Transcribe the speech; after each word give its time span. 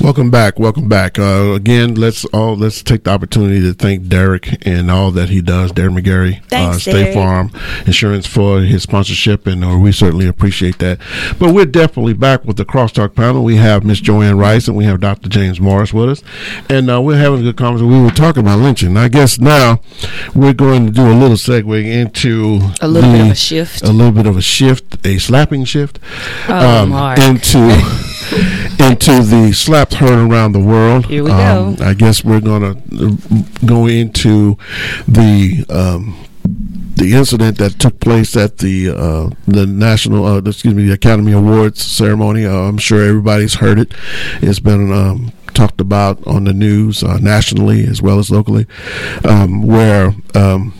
Welcome 0.00 0.30
back. 0.30 0.58
Welcome 0.58 0.88
back. 0.88 1.18
Uh, 1.18 1.52
again, 1.54 1.94
let's 1.94 2.24
all 2.26 2.56
let's 2.56 2.82
take 2.82 3.04
the 3.04 3.10
opportunity 3.10 3.60
to 3.62 3.74
thank 3.74 4.08
Derek 4.08 4.64
and 4.66 4.90
all 4.90 5.10
that 5.10 5.28
he 5.28 5.40
does. 5.42 5.72
Derek 5.72 5.92
McGarry, 5.92 6.42
Thanks, 6.46 6.76
uh, 6.76 6.80
State 6.80 6.92
Derek. 6.92 7.14
Farm 7.14 7.50
Insurance 7.86 8.26
for 8.26 8.60
his 8.60 8.82
sponsorship, 8.84 9.46
and 9.46 9.64
uh, 9.64 9.76
we 9.76 9.92
certainly 9.92 10.26
appreciate 10.26 10.78
that. 10.78 10.98
But 11.38 11.52
we're 11.52 11.66
definitely 11.66 12.14
back 12.14 12.44
with 12.44 12.56
the 12.56 12.64
crosstalk 12.64 13.14
panel. 13.14 13.44
We 13.44 13.56
have 13.56 13.84
Miss 13.84 14.00
Joanne 14.00 14.38
Rice 14.38 14.68
and 14.68 14.76
we 14.76 14.84
have 14.84 15.00
Dr. 15.00 15.28
James 15.28 15.60
Morris 15.60 15.92
with 15.92 16.08
us, 16.08 16.22
and 16.70 16.90
uh, 16.90 17.00
we're 17.02 17.18
having 17.18 17.40
a 17.40 17.42
good 17.42 17.56
conversation. 17.56 17.90
We 17.90 18.00
were 18.00 18.10
talking 18.10 18.42
about 18.42 18.60
lynching. 18.60 18.96
I 18.96 19.08
guess 19.08 19.38
now 19.38 19.80
we're 20.34 20.54
going 20.54 20.86
to 20.86 20.92
do 20.92 21.02
a 21.10 21.12
little 21.14 21.36
segue 21.36 21.84
into 21.84 22.60
A 22.80 22.88
little 22.88 23.10
bit 23.12 23.20
of 23.26 23.32
a 23.32 23.34
shift. 23.34 23.82
a 23.82 23.90
little 23.92 24.12
bit 24.12 24.26
of 24.26 24.36
a 24.36 24.42
shift, 24.42 25.04
a 25.06 25.18
slapping 25.18 25.64
shift, 25.64 25.98
Oh, 26.48 26.86
Mark. 26.86 27.18
into 27.18 27.58
into 28.80 29.22
the 29.22 29.52
slaps 29.52 29.96
heard 29.96 30.18
around 30.30 30.52
the 30.52 30.60
world. 30.60 31.06
Here 31.06 31.24
we 31.24 31.30
Um, 31.30 31.74
go. 31.76 31.84
I 31.84 31.94
guess 31.94 32.24
we're 32.24 32.40
gonna 32.40 32.70
uh, 32.72 33.10
go 33.66 33.86
into 33.86 34.56
the. 35.06 35.64
Um, 35.68 36.24
the 36.96 37.14
incident 37.14 37.58
that 37.58 37.78
took 37.78 38.00
place 38.00 38.34
at 38.36 38.58
the 38.58 38.88
uh, 38.90 39.30
the 39.46 39.66
national, 39.66 40.26
uh, 40.26 40.38
excuse 40.38 40.74
me, 40.74 40.84
the 40.86 40.92
Academy 40.94 41.30
Awards 41.30 41.80
ceremony. 41.80 42.44
Uh, 42.44 42.52
I'm 42.52 42.76
sure 42.78 43.00
everybody's 43.04 43.54
heard 43.54 43.78
it. 43.78 43.94
It's 44.42 44.58
been 44.58 44.90
um, 44.92 45.32
talked 45.54 45.80
about 45.80 46.26
on 46.26 46.42
the 46.42 46.52
news 46.52 47.04
uh, 47.04 47.18
nationally 47.18 47.84
as 47.86 48.02
well 48.02 48.18
as 48.18 48.32
locally, 48.32 48.66
um, 49.24 49.62
where 49.62 50.12
um, 50.34 50.74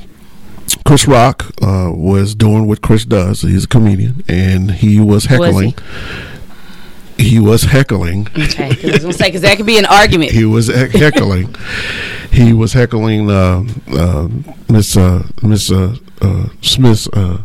Chris 0.84 1.06
Rock 1.06 1.44
uh, 1.62 1.92
was 1.94 2.34
doing 2.34 2.66
what 2.66 2.82
Chris 2.82 3.04
does. 3.04 3.42
He's 3.42 3.64
a 3.64 3.68
comedian, 3.68 4.24
and 4.26 4.72
he 4.72 4.98
was 4.98 5.26
heckling. 5.26 5.68
he? 5.70 5.76
Was 7.40 7.62
heckling. 7.64 8.28
Okay, 8.36 8.74
'cause 8.74 8.84
I 8.84 8.92
was 8.92 9.00
gonna 9.02 9.12
say 9.12 9.24
because 9.28 9.42
that 9.42 9.56
could 9.56 9.66
be 9.66 9.78
an 9.78 9.86
argument. 9.86 10.30
He 10.32 10.44
was 10.44 10.68
heckling. 10.68 11.54
he 12.32 12.52
was 12.52 12.72
heckling 12.72 13.30
uh, 13.30 13.64
uh, 13.92 14.28
Miss 14.68 14.96
uh, 14.96 15.26
Miss 15.42 15.70
uh, 15.70 15.96
uh, 16.22 16.46
Smith's 16.62 17.08
uh, 17.08 17.42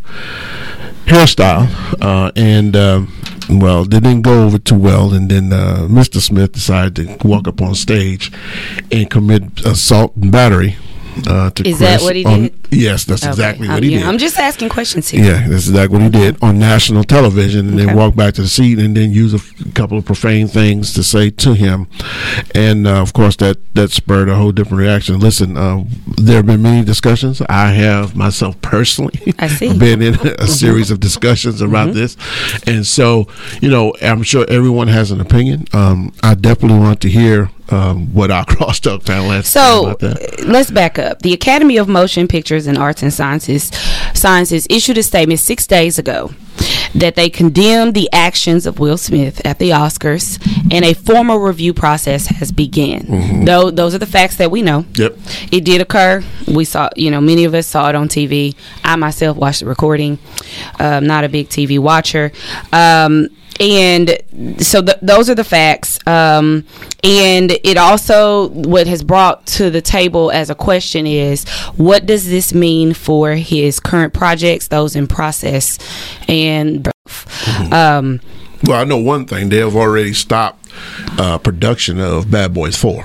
hairstyle, 1.05 1.67
uh, 2.01 2.31
and 2.35 2.75
um, 2.75 3.13
well, 3.49 3.81
it 3.83 3.89
didn't 3.89 4.21
go 4.21 4.45
over 4.45 4.57
too 4.57 4.75
well. 4.77 5.13
And 5.13 5.29
then 5.29 5.51
uh, 5.51 5.87
Mr. 5.89 6.19
Smith 6.21 6.51
decided 6.53 7.19
to 7.19 7.27
walk 7.27 7.47
up 7.47 7.61
on 7.61 7.75
stage 7.75 8.31
and 8.91 9.09
commit 9.09 9.65
assault 9.65 10.15
and 10.15 10.31
battery. 10.31 10.75
Uh, 11.27 11.49
to 11.51 11.67
Is 11.67 11.79
that 11.79 12.01
what 12.01 12.15
he 12.15 12.25
on- 12.25 12.41
did? 12.43 12.53
Yes, 12.71 13.03
that's 13.05 13.23
Okay, 13.23 13.29
exactly 13.31 13.67
what 13.67 13.83
he 13.83 13.91
yeah, 13.91 13.99
did. 13.99 14.07
I'm 14.07 14.17
just 14.17 14.37
asking 14.39 14.69
questions 14.69 15.09
here. 15.09 15.23
Yeah, 15.23 15.47
that's 15.47 15.67
exactly 15.67 15.99
what 15.99 16.03
he 16.03 16.09
did 16.09 16.37
on 16.41 16.57
national 16.57 17.03
television, 17.03 17.67
and 17.69 17.75
Okay. 17.79 17.85
then 17.85 17.95
walked 17.95 18.17
back 18.17 18.33
to 18.35 18.41
the 18.41 18.47
seat, 18.47 18.79
and 18.79 18.97
then 18.97 19.11
use 19.11 19.33
a 19.33 19.37
f- 19.37 19.73
couple 19.75 19.97
of 19.97 20.05
profane 20.05 20.47
things 20.47 20.91
to 20.93 21.03
say 21.03 21.29
to 21.29 21.53
him, 21.53 21.87
and 22.55 22.87
uh, 22.87 23.01
of 23.01 23.13
course 23.13 23.35
that 23.37 23.57
that 23.75 23.91
spurred 23.91 24.27
a 24.29 24.35
whole 24.35 24.51
different 24.51 24.79
reaction. 24.81 25.19
Listen, 25.19 25.55
uh, 25.57 25.83
there 26.17 26.37
have 26.37 26.45
been 26.47 26.61
many 26.63 26.83
discussions. 26.83 27.41
I 27.47 27.69
have 27.71 28.15
myself 28.15 28.59
personally 28.61 29.19
I 29.39 29.47
see. 29.47 29.67
Mm-hmm. 29.69 29.79
been 29.83 30.01
in 30.01 30.15
a 30.39 30.47
series 30.47 30.89
of 30.91 30.99
discussions 30.99 31.61
about 31.61 31.93
this, 31.93 32.17
and 32.65 32.85
so 32.87 33.27
you 33.61 33.69
know, 33.69 33.93
I'm 34.01 34.23
sure 34.23 34.45
everyone 34.49 34.87
has 34.87 35.11
an 35.11 35.21
opinion. 35.21 35.67
Um, 35.73 36.11
I 36.23 36.33
definitely 36.33 36.79
want 36.79 37.01
to 37.01 37.09
hear 37.09 37.51
um, 37.69 38.13
what 38.13 38.31
our 38.31 38.45
crosstalk 38.45 39.05
panel 39.05 39.29
has 39.29 39.47
So 39.47 39.95
uh, 40.01 40.15
let's 40.45 40.71
back 40.71 40.99
up. 40.99 41.21
The 41.21 41.33
Academy 41.33 41.77
of 41.77 41.87
Motion 41.87 42.27
Pictures 42.27 42.67
and 42.67 42.77
Arts 42.77 43.01
and 43.03 43.13
Sciences 43.13 43.71
Sciences 44.13 44.67
issued 44.69 44.97
a 44.97 45.03
statement 45.03 45.39
six 45.39 45.67
days 45.67 45.97
ago 45.97 46.31
that 46.95 47.15
they 47.15 47.29
condemned 47.29 47.93
the 47.93 48.09
actions 48.13 48.65
of 48.65 48.79
Will 48.79 48.97
Smith 48.97 49.45
at 49.45 49.59
the 49.59 49.71
Oscars, 49.71 50.39
and 50.71 50.85
a 50.85 50.93
formal 50.93 51.39
review 51.39 51.73
process 51.73 52.27
has 52.27 52.51
begun. 52.51 53.45
Though 53.45 53.71
those 53.71 53.95
are 53.95 53.97
the 53.97 54.05
facts 54.05 54.37
that 54.37 54.51
we 54.51 54.61
know. 54.61 54.85
Yep. 54.93 55.17
It 55.51 55.65
did 55.65 55.81
occur. 55.81 56.23
We 56.47 56.65
saw, 56.65 56.89
you 56.95 57.11
know, 57.11 57.21
many 57.21 57.45
of 57.45 57.53
us 57.53 57.67
saw 57.67 57.89
it 57.89 57.95
on 57.95 58.07
TV. 58.07 58.55
I 58.83 58.95
myself 58.95 59.37
watched 59.37 59.61
the 59.61 59.65
recording. 59.65 60.19
Um, 60.79 61.07
not 61.07 61.23
a 61.23 61.29
big 61.29 61.49
TV 61.49 61.79
watcher. 61.79 62.31
Um, 62.71 63.29
and 63.59 64.17
so 64.59 64.81
th- 64.81 64.97
those 65.01 65.29
are 65.29 65.35
the 65.35 65.43
facts. 65.43 65.99
Um, 66.07 66.65
and 67.03 67.51
it 67.51 67.77
also, 67.77 68.49
what 68.49 68.87
has 68.87 69.03
brought 69.03 69.45
to 69.47 69.69
the 69.69 69.81
table 69.81 70.31
as 70.31 70.49
a 70.49 70.55
question 70.55 71.05
is 71.05 71.47
what 71.75 72.05
does 72.05 72.27
this 72.29 72.53
mean 72.53 72.93
for 72.93 73.31
his 73.31 73.79
current 73.79 74.13
projects, 74.13 74.67
those 74.67 74.95
in 74.95 75.07
process, 75.07 75.77
and 76.27 76.87
um, 77.71 78.21
Well, 78.63 78.79
I 78.79 78.83
know 78.85 78.97
one 78.97 79.25
thing. 79.25 79.49
They 79.49 79.57
have 79.57 79.75
already 79.75 80.13
stopped 80.13 80.62
uh, 81.17 81.37
production 81.37 81.99
of 81.99 82.29
Bad 82.31 82.53
Boys 82.53 82.75
4. 82.75 83.03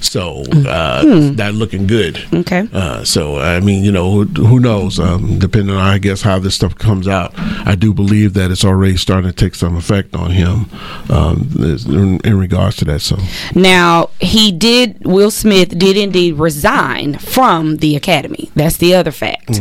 So 0.00 0.42
uh, 0.66 1.02
that 1.32 1.54
looking 1.54 1.86
good. 1.86 2.24
okay. 2.32 2.68
Uh, 2.72 3.04
so, 3.04 3.38
I 3.38 3.60
mean, 3.60 3.84
you 3.84 3.92
know, 3.92 4.10
who, 4.10 4.24
who 4.46 4.60
knows? 4.60 4.98
Um, 5.00 5.38
depending 5.38 5.74
on, 5.74 5.80
I 5.80 5.98
guess, 5.98 6.22
how 6.22 6.38
this 6.38 6.54
stuff 6.54 6.74
comes 6.76 7.08
out, 7.08 7.32
I 7.36 7.74
do 7.74 7.92
believe 7.92 8.34
that 8.34 8.50
it's 8.50 8.64
already 8.64 8.96
starting 8.96 9.30
to 9.30 9.36
take 9.36 9.54
some 9.54 9.76
effect 9.76 10.14
on 10.14 10.30
him 10.30 10.66
um, 11.10 11.48
in, 11.58 12.20
in 12.24 12.38
regards 12.38 12.76
to 12.76 12.84
that. 12.86 13.00
So, 13.00 13.16
Now, 13.54 14.10
he 14.20 14.52
did, 14.52 15.04
Will 15.04 15.30
Smith 15.30 15.76
did 15.78 15.96
indeed 15.96 16.34
resign 16.34 17.18
from 17.18 17.78
the 17.78 17.96
Academy. 17.96 18.50
That's 18.54 18.76
the 18.76 18.94
other 18.94 19.10
fact. 19.10 19.60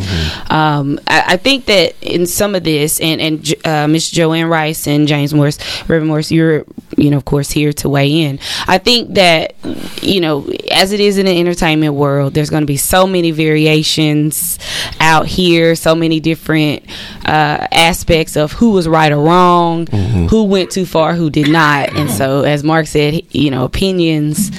Um, 0.50 1.00
I, 1.08 1.24
I 1.34 1.38
think 1.38 1.66
that 1.66 1.96
in 2.02 2.26
some 2.26 2.56
of 2.56 2.64
this, 2.64 3.00
and, 3.02 3.20
and 3.22 3.54
uh, 3.66 3.88
Miss 3.88 4.10
Joanne 4.12 4.48
Rice 4.48 4.88
and 4.88 5.08
James 5.08 5.34
Morris, 5.34 5.58
Reverend 5.82 6.08
Morris, 6.08 6.32
you're, 6.32 6.66
you 6.96 7.10
know, 7.10 7.22
course, 7.28 7.52
here 7.52 7.72
to 7.74 7.90
weigh 7.90 8.22
in. 8.24 8.40
I 8.68 8.78
think 8.80 9.14
that, 9.16 9.54
you 10.02 10.20
know, 10.22 10.50
as 10.72 10.92
it 10.94 11.00
is 11.00 11.18
in 11.18 11.26
the 11.26 11.40
entertainment 11.40 11.94
world, 11.94 12.34
there's 12.34 12.50
going 12.50 12.64
to 12.64 12.68
be 12.68 12.78
so 12.78 13.06
many 13.06 13.32
variations 13.32 14.58
out 15.00 15.28
here, 15.28 15.76
so 15.76 15.94
many 15.94 16.20
different 16.20 16.84
uh, 17.26 17.68
aspects 17.72 18.36
of 18.36 18.54
who 18.54 18.72
was 18.72 18.88
right 18.88 19.12
or 19.12 19.22
wrong, 19.22 19.88
who 20.30 20.46
went 20.46 20.72
too 20.72 20.86
far, 20.86 21.14
who 21.14 21.30
did 21.30 21.50
not. 21.50 21.96
And 21.96 22.10
so, 22.10 22.44
as 22.44 22.64
Mark 22.64 22.88
said, 22.88 23.22
you 23.36 23.52
know, 23.52 23.66
opinions, 23.66 24.50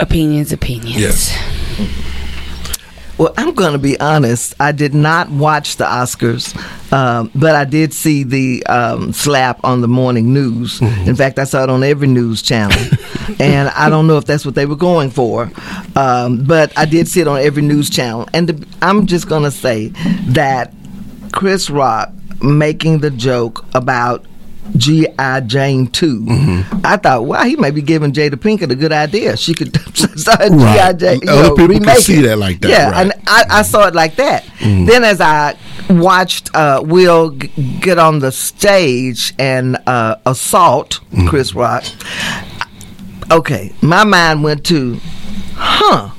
opinions, 0.00 0.52
opinions. 0.52 0.96
Yes. 0.96 1.35
Well, 3.18 3.32
I'm 3.38 3.54
going 3.54 3.72
to 3.72 3.78
be 3.78 3.98
honest. 3.98 4.54
I 4.60 4.72
did 4.72 4.94
not 4.94 5.30
watch 5.30 5.76
the 5.76 5.84
Oscars, 5.84 6.54
um, 6.92 7.30
but 7.34 7.56
I 7.56 7.64
did 7.64 7.94
see 7.94 8.24
the 8.24 8.64
um, 8.66 9.14
slap 9.14 9.58
on 9.64 9.80
the 9.80 9.88
morning 9.88 10.34
news. 10.34 10.82
In 10.82 11.16
fact, 11.16 11.38
I 11.38 11.44
saw 11.44 11.62
it 11.62 11.70
on 11.70 11.82
every 11.82 12.08
news 12.08 12.42
channel, 12.42 12.78
and 13.40 13.70
I 13.70 13.88
don't 13.88 14.06
know 14.06 14.18
if 14.18 14.26
that's 14.26 14.44
what 14.44 14.54
they 14.54 14.66
were 14.66 14.76
going 14.76 15.10
for, 15.10 15.50
um, 15.94 16.44
but 16.44 16.76
I 16.76 16.84
did 16.84 17.08
see 17.08 17.22
it 17.22 17.28
on 17.28 17.38
every 17.40 17.62
news 17.62 17.88
channel. 17.88 18.28
And 18.34 18.50
the, 18.50 18.66
I'm 18.82 19.06
just 19.06 19.28
going 19.28 19.44
to 19.44 19.50
say 19.50 19.88
that 20.28 20.74
Chris 21.32 21.70
Rock 21.70 22.12
making 22.42 22.98
the 22.98 23.10
joke 23.10 23.64
about 23.74 24.26
G.I. 24.76 25.40
Jane 25.40 25.86
2. 25.88 26.26
I 26.84 26.96
thought, 26.96 27.24
wow, 27.24 27.44
he 27.44 27.56
may 27.56 27.70
be 27.70 27.82
giving 27.82 28.12
Jada 28.12 28.34
Pinkett 28.34 28.70
a 28.70 28.74
good 28.74 28.92
idea. 28.92 29.36
She 29.36 29.54
could 29.54 29.76
start 29.96 30.40
G.I. 30.40 30.86
Right. 30.86 30.98
Jane. 30.98 31.20
You 31.22 31.30
Other 31.30 31.42
know, 31.42 31.48
people 31.54 31.68
can 31.74 31.80
remake 31.80 31.98
see 31.98 32.18
it. 32.18 32.22
that 32.22 32.36
like 32.38 32.60
that, 32.60 32.68
Yeah, 32.70 32.90
right. 32.90 33.02
and 33.02 33.12
I, 33.26 33.44
I 33.50 33.62
saw 33.62 33.86
it 33.86 33.94
like 33.94 34.16
that. 34.16 34.44
Then 34.60 35.04
as 35.04 35.20
I 35.20 35.56
watched 35.90 36.54
uh, 36.54 36.82
Will 36.84 37.30
g- 37.30 37.48
get 37.80 37.98
on 37.98 38.18
the 38.18 38.32
stage 38.32 39.34
and 39.38 39.76
uh, 39.86 40.16
assault 40.26 41.00
Chris 41.28 41.54
Rock, 41.54 41.84
okay, 43.30 43.72
my 43.82 44.04
mind 44.04 44.42
went 44.42 44.64
to, 44.66 44.98
huh. 45.54 46.10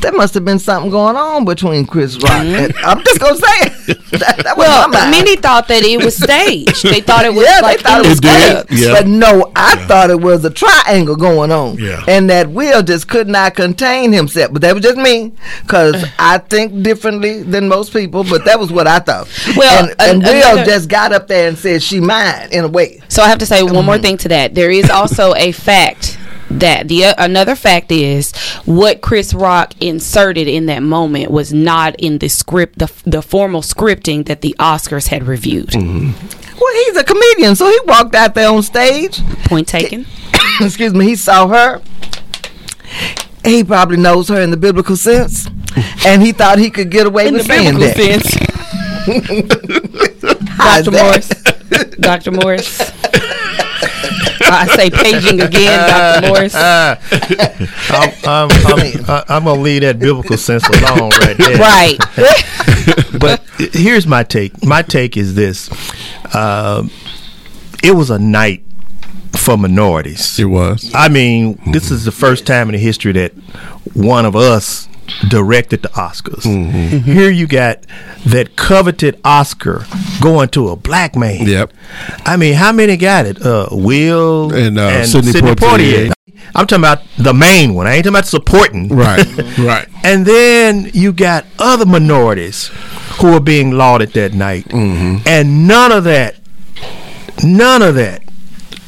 There 0.00 0.12
must 0.12 0.34
have 0.34 0.44
been 0.44 0.58
something 0.58 0.90
going 0.90 1.16
on 1.16 1.44
between 1.44 1.86
Chris 1.86 2.16
Rock. 2.22 2.30
Mm-hmm. 2.32 2.54
and 2.64 2.76
I'm 2.78 3.02
just 3.04 3.18
gonna 3.20 3.36
say 3.36 3.44
it. 3.88 4.10
that, 4.20 4.40
that 4.44 4.56
Well, 4.56 4.88
many 4.88 5.36
thought 5.36 5.68
that 5.68 5.82
it 5.82 6.04
was 6.04 6.16
staged. 6.16 6.82
They 6.84 7.00
thought 7.00 7.24
it 7.24 7.34
was 7.34 7.44
yeah, 7.46 7.60
like 7.60 7.78
they 7.78 7.82
thought 7.82 8.00
in 8.00 8.06
it 8.06 8.08
was 8.10 8.20
the 8.20 8.66
did, 8.68 8.78
yeah. 8.78 8.92
But 8.92 9.06
no, 9.06 9.50
I 9.56 9.76
thought 9.86 10.10
it 10.10 10.20
was 10.20 10.44
a 10.44 10.50
triangle 10.50 11.16
going 11.16 11.50
on. 11.50 11.78
Yeah. 11.78 12.04
And 12.06 12.28
that 12.30 12.50
Will 12.50 12.82
just 12.82 13.08
could 13.08 13.26
not 13.28 13.54
contain 13.56 14.12
himself. 14.12 14.52
But 14.52 14.62
that 14.62 14.74
was 14.74 14.82
just 14.82 14.96
me, 14.98 15.32
because 15.62 16.04
I 16.18 16.38
think 16.38 16.82
differently 16.82 17.42
than 17.42 17.68
most 17.68 17.92
people, 17.92 18.22
but 18.24 18.44
that 18.44 18.58
was 18.60 18.70
what 18.70 18.86
I 18.86 18.98
thought. 19.00 19.28
Well, 19.56 19.88
and, 19.98 20.00
and 20.00 20.22
Will 20.22 20.52
another- 20.52 20.64
just 20.64 20.88
got 20.88 21.12
up 21.12 21.26
there 21.28 21.48
and 21.48 21.58
said, 21.58 21.82
she 21.82 22.00
mine, 22.00 22.48
in 22.52 22.64
a 22.64 22.68
way. 22.68 23.00
So 23.08 23.22
I 23.22 23.28
have 23.28 23.38
to 23.38 23.46
say 23.46 23.62
one 23.62 23.84
more 23.84 23.98
thing 23.98 24.16
to 24.18 24.28
that. 24.28 24.54
There 24.54 24.70
is 24.70 24.88
also 24.90 25.34
a 25.34 25.52
fact 25.52 26.15
that 26.50 26.88
the 26.88 27.06
uh, 27.06 27.14
another 27.18 27.54
fact 27.56 27.90
is 27.90 28.32
what 28.64 29.00
Chris 29.00 29.34
Rock 29.34 29.74
inserted 29.80 30.46
in 30.48 30.66
that 30.66 30.82
moment 30.82 31.30
was 31.30 31.52
not 31.52 31.94
in 31.96 32.18
the 32.18 32.28
script, 32.28 32.78
the 32.78 32.90
the 33.04 33.22
formal 33.22 33.62
scripting 33.62 34.26
that 34.26 34.40
the 34.40 34.54
Oscars 34.58 35.08
had 35.08 35.24
reviewed. 35.26 35.74
Well, 35.74 36.74
he's 36.86 36.96
a 36.96 37.04
comedian, 37.04 37.54
so 37.56 37.68
he 37.68 37.78
walked 37.84 38.14
out 38.14 38.34
there 38.34 38.50
on 38.50 38.62
stage. 38.62 39.20
Point 39.44 39.68
taken. 39.68 40.06
excuse 40.60 40.94
me, 40.94 41.04
he 41.06 41.16
saw 41.16 41.48
her. 41.48 41.82
He 43.44 43.62
probably 43.62 43.96
knows 43.98 44.28
her 44.28 44.40
in 44.40 44.50
the 44.50 44.56
biblical 44.56 44.96
sense. 44.96 45.46
and 46.06 46.22
he 46.22 46.32
thought 46.32 46.58
he 46.58 46.70
could 46.70 46.90
get 46.90 47.06
away 47.06 47.28
In 47.28 47.34
the 47.34 47.38
with 47.38 47.46
saying 47.46 47.78
biblical 47.78 48.04
that. 48.06 48.22
sense. 48.24 48.46
Dr. 50.56 50.90
Morris. 50.90 51.28
Dr. 52.00 52.30
Morris. 52.32 52.90
I 54.52 54.66
say 54.76 54.90
paging 54.90 55.40
again, 55.40 55.88
Dr. 55.88 56.28
Morris. 56.28 56.54
I'm, 56.54 56.98
I'm, 58.24 58.50
I'm, 58.50 59.24
I'm 59.28 59.44
gonna 59.44 59.60
leave 59.60 59.82
that 59.82 59.98
biblical 59.98 60.36
sense 60.36 60.66
alone 60.68 61.10
right 61.10 61.36
there. 61.36 61.56
Right. 61.56 61.98
But 63.18 63.42
here's 63.58 64.06
my 64.06 64.22
take. 64.22 64.64
My 64.64 64.82
take 64.82 65.16
is 65.16 65.34
this: 65.34 65.70
um, 66.34 66.90
it 67.82 67.92
was 67.92 68.10
a 68.10 68.18
night 68.18 68.62
for 69.36 69.56
minorities. 69.56 70.38
It 70.38 70.44
was. 70.44 70.90
I 70.94 71.08
mean, 71.08 71.60
this 71.72 71.90
is 71.90 72.04
the 72.04 72.12
first 72.12 72.46
time 72.46 72.68
in 72.68 72.72
the 72.74 72.78
history 72.78 73.12
that 73.12 73.32
one 73.94 74.24
of 74.24 74.36
us 74.36 74.88
directed 75.28 75.82
the 75.82 75.88
Oscars. 75.90 76.42
Here 77.02 77.30
you 77.30 77.46
got 77.46 77.82
that 78.26 78.56
coveted 78.56 79.20
Oscar 79.24 79.86
going 80.20 80.48
to 80.50 80.68
a 80.68 80.76
black 80.76 81.16
man. 81.16 81.46
Yep. 81.46 81.72
I 82.24 82.36
mean, 82.36 82.54
how 82.54 82.72
many 82.72 82.96
got 82.96 83.26
it? 83.26 83.44
Uh, 83.44 83.68
Will 83.70 84.52
And, 84.52 84.78
uh, 84.78 85.04
Sidney 85.04 85.32
Poitier. 85.32 86.12
I'm 86.54 86.66
talking 86.66 86.82
about 86.82 87.02
the 87.18 87.34
main 87.34 87.74
one. 87.74 87.86
I 87.86 87.94
ain't 87.94 88.04
talking 88.04 88.16
about 88.16 88.26
supporting. 88.26 88.88
Right. 88.88 89.26
right. 89.58 89.88
And 90.04 90.24
then 90.24 90.90
you 90.94 91.12
got 91.12 91.44
other 91.58 91.86
minorities 91.86 92.70
who 93.20 93.34
are 93.34 93.40
being 93.40 93.72
lauded 93.72 94.12
that 94.12 94.32
night. 94.32 94.66
Mm-hmm. 94.66 95.26
And 95.26 95.66
none 95.66 95.92
of 95.92 96.04
that, 96.04 96.36
none 97.42 97.82
of 97.82 97.96
that 97.96 98.22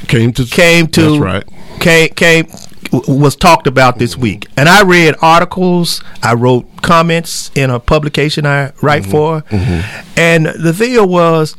Came 0.08 0.32
to 0.32 0.46
came 0.46 0.86
to 0.88 1.02
That's 1.02 1.18
right. 1.18 1.44
came 1.80 2.08
came 2.08 2.46
was 2.92 3.36
talked 3.36 3.66
about 3.66 3.98
this 3.98 4.16
week 4.16 4.46
and 4.56 4.68
i 4.68 4.82
read 4.82 5.14
articles 5.20 6.02
i 6.22 6.32
wrote 6.34 6.64
comments 6.82 7.50
in 7.54 7.70
a 7.70 7.78
publication 7.78 8.46
i 8.46 8.72
write 8.82 9.02
Mm-hmm. 9.02 9.10
for 9.10 10.20
and 10.20 10.46
the 10.46 10.72
deal 10.72 11.06
was 11.08 11.54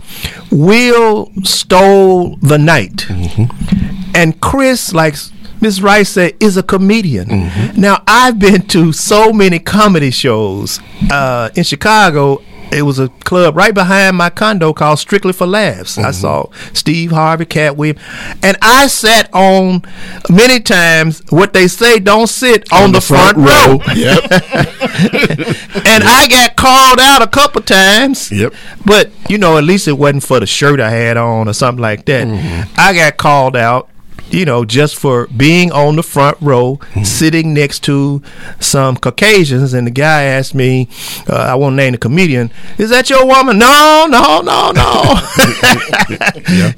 will 0.51 1.31
stole 1.43 2.35
the 2.37 2.57
night 2.57 2.97
Mm-hmm. 3.07 4.11
and 4.15 4.39
chris 4.41 4.93
like 4.93 5.15
Miss 5.61 5.81
Rice 5.81 6.11
said 6.11 6.35
is 6.39 6.55
a 6.55 6.63
comedian. 6.63 7.27
Mm-hmm. 7.27 7.81
Now 7.81 8.01
I've 8.07 8.39
been 8.39 8.61
to 8.67 8.93
so 8.93 9.33
many 9.33 9.59
comedy 9.59 10.09
shows 10.09 10.79
uh, 11.11 11.49
in 11.53 11.65
Chicago. 11.65 12.41
It 12.71 12.83
was 12.83 12.99
a 12.99 13.09
club 13.25 13.55
right 13.57 13.73
behind 13.73 14.15
my 14.17 14.29
condo 14.29 14.73
called 14.73 14.99
Strictly 14.99 15.33
for 15.33 15.47
Laughs. 15.47 15.97
I 15.97 16.03
Mm-hmm. 16.09 16.11
saw 16.11 16.45
Steve 16.73 17.11
Harvey, 17.11 17.45
Katt 17.45 17.75
Williams, 17.77 17.99
and 18.43 18.57
I 18.61 18.87
sat 18.87 19.29
on 19.33 19.81
many 20.29 20.59
times 20.59 21.21
what 21.29 21.53
they 21.53 21.67
say 21.67 21.99
don't 21.99 22.27
sit 22.27 22.71
on, 22.71 22.91
the, 22.91 23.01
front, 23.01 23.37
row. 23.37 23.79
Yep. 23.95 24.23
and 25.85 26.03
I 26.03 26.27
got 26.29 26.55
called 26.55 26.99
out 26.99 27.21
a 27.21 27.27
couple 27.27 27.61
times. 27.61 28.31
Yep. 28.31 28.53
But 28.85 29.11
you 29.29 29.37
know, 29.37 29.57
at 29.57 29.63
least 29.63 29.87
it 29.87 29.93
wasn't 29.97 30.23
for 30.23 30.39
the 30.39 30.45
shirt 30.47 30.79
I 30.79 30.89
had 30.91 31.17
on 31.17 31.47
or 31.47 31.53
something 31.53 31.81
like 31.81 32.05
that. 32.05 32.27
Mm-hmm. 32.27 32.73
I 32.77 32.93
got 32.93 33.17
called 33.17 33.55
out, 33.55 33.88
you 34.31 34.45
know, 34.45 34.65
just 34.65 34.95
for 34.97 35.27
being 35.27 35.71
on 35.71 35.95
the 35.95 36.03
front 36.03 36.37
row, 36.41 36.77
Mm-hmm. 36.89 37.03
sitting 37.03 37.53
next 37.53 37.83
to 37.83 38.21
some 38.59 38.95
Caucasians. 38.97 39.73
And 39.73 39.85
the 39.87 39.91
guy 39.91 40.23
asked 40.23 40.53
me, 40.55 40.87
uh, 41.29 41.35
I 41.35 41.55
won't 41.55 41.75
name 41.75 41.91
the 41.93 41.97
comedian, 41.97 42.51
is 42.77 42.89
that 42.89 43.09
your 43.09 43.25
woman? 43.25 43.57
No, 43.59 44.07
no, 44.09 44.41
no, 44.41 44.71
no. 44.71 45.15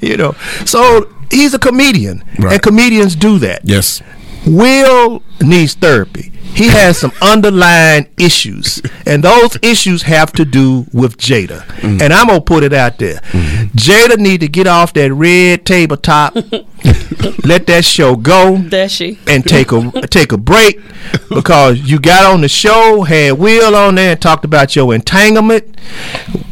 You 0.00 0.16
know, 0.16 0.32
so 0.64 1.08
he's 1.30 1.54
a 1.54 1.58
comedian, 1.58 2.22
Right. 2.38 2.54
and 2.54 2.62
comedians 2.62 3.16
do 3.16 3.38
that. 3.38 3.60
yes. 3.64 4.02
Will 4.46 5.22
needs 5.40 5.74
therapy. 5.74 6.32
He 6.54 6.68
has 6.68 6.98
some 6.98 7.12
underlying 7.22 8.08
issues, 8.18 8.80
and 9.06 9.24
those 9.24 9.56
issues 9.62 10.02
have 10.02 10.32
to 10.32 10.44
do 10.44 10.86
with 10.92 11.16
Jada. 11.16 11.62
Mm-hmm. 11.62 12.02
And 12.02 12.12
I'm 12.12 12.26
gonna 12.28 12.40
put 12.40 12.62
it 12.64 12.72
out 12.72 12.98
there. 12.98 13.20
Mm-hmm. 13.32 13.76
Jada 13.76 14.18
need 14.18 14.40
to 14.40 14.48
get 14.48 14.66
off 14.66 14.92
that 14.94 15.12
red 15.12 15.64
Table 15.64 15.96
Talk, 15.96 16.34
let 17.44 17.66
that 17.66 17.84
show 17.84 18.16
go, 18.16 18.58
Does 18.58 18.92
she? 18.92 19.18
and 19.26 19.44
take 19.46 19.72
a 19.72 19.90
take 20.08 20.32
a 20.32 20.38
break 20.38 20.80
because 21.28 21.80
you 21.80 21.98
got 21.98 22.24
on 22.32 22.40
the 22.42 22.48
show, 22.48 23.02
had 23.02 23.32
Will 23.38 23.74
on 23.74 23.94
there, 23.96 24.12
and 24.12 24.20
talked 24.20 24.44
about 24.44 24.76
your 24.76 24.94
entanglement, 24.94 25.76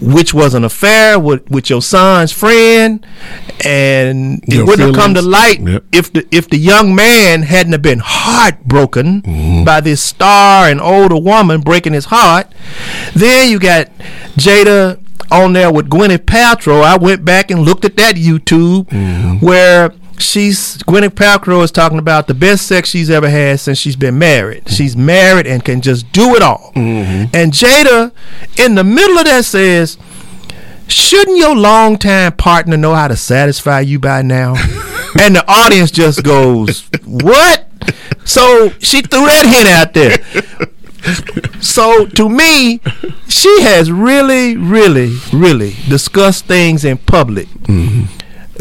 which 0.00 0.32
was 0.34 0.54
an 0.54 0.64
affair 0.64 1.18
with, 1.18 1.48
with 1.50 1.70
your 1.70 1.82
son's 1.82 2.32
friend, 2.32 3.06
and 3.64 4.42
it 4.48 4.64
wouldn't 4.66 4.88
have 4.88 4.94
come 4.94 5.14
to 5.14 5.22
light 5.22 5.60
Yep. 5.60 5.84
if 5.92 6.12
the 6.12 6.26
if 6.30 6.48
the 6.48 6.56
young 6.56 6.94
man 6.94 7.42
hadn't 7.42 7.72
have 7.72 7.82
been 7.82 8.00
heartbroken 8.02 9.22
mm-hmm. 9.22 9.64
by 9.64 9.80
this 9.90 10.02
star 10.02 10.68
and 10.68 10.80
older 10.80 11.18
woman 11.18 11.60
breaking 11.60 11.92
his 11.92 12.06
heart. 12.06 12.46
Then 13.14 13.50
you 13.50 13.58
got 13.58 13.88
Jada 14.36 15.00
on 15.30 15.52
there 15.52 15.72
with 15.72 15.88
Gwyneth 15.90 16.26
Paltrow. 16.26 16.82
I 16.82 16.96
went 16.96 17.24
back 17.24 17.50
and 17.50 17.62
looked 17.62 17.84
at 17.84 17.96
that 17.96 18.14
YouTube 18.14 18.88
mm-hmm. 18.88 19.44
where 19.44 19.92
she's 20.18 20.78
Gwyneth 20.78 21.10
Paltrow 21.10 21.64
is 21.64 21.72
talking 21.72 21.98
about 21.98 22.28
the 22.28 22.34
best 22.34 22.66
sex 22.68 22.88
she's 22.88 23.10
ever 23.10 23.28
had 23.28 23.58
since 23.58 23.78
she's 23.78 23.96
been 23.96 24.18
married. 24.18 24.64
Mm-hmm. 24.64 24.74
She's 24.74 24.96
married 24.96 25.46
and 25.46 25.64
can 25.64 25.80
just 25.80 26.10
do 26.12 26.36
it 26.36 26.42
all. 26.42 26.72
Mm-hmm. 26.76 27.34
And 27.34 27.52
Jada 27.52 28.12
in 28.58 28.76
the 28.76 28.84
middle 28.84 29.18
of 29.18 29.24
that 29.24 29.44
says 29.44 29.98
shouldn't 30.86 31.36
your 31.36 31.56
longtime 31.56 32.32
partner 32.36 32.76
know 32.76 32.94
how 32.94 33.08
to 33.08 33.16
satisfy 33.16 33.80
you 33.80 33.98
by 33.98 34.22
now? 34.22 34.54
and 35.20 35.34
the 35.34 35.44
audience 35.48 35.90
just 35.90 36.22
goes, 36.22 36.88
What? 37.04 37.69
So 38.24 38.70
she 38.78 39.02
threw 39.02 39.26
that 39.26 39.46
hint 39.46 39.68
out 39.68 39.94
there. 39.94 41.60
So 41.60 42.06
to 42.06 42.28
me, 42.28 42.80
she 43.28 43.62
has 43.62 43.90
really, 43.90 44.56
really, 44.56 45.16
really 45.32 45.74
discussed 45.88 46.46
things 46.46 46.84
in 46.84 46.98
public 46.98 47.48
mm-hmm. 47.48 48.04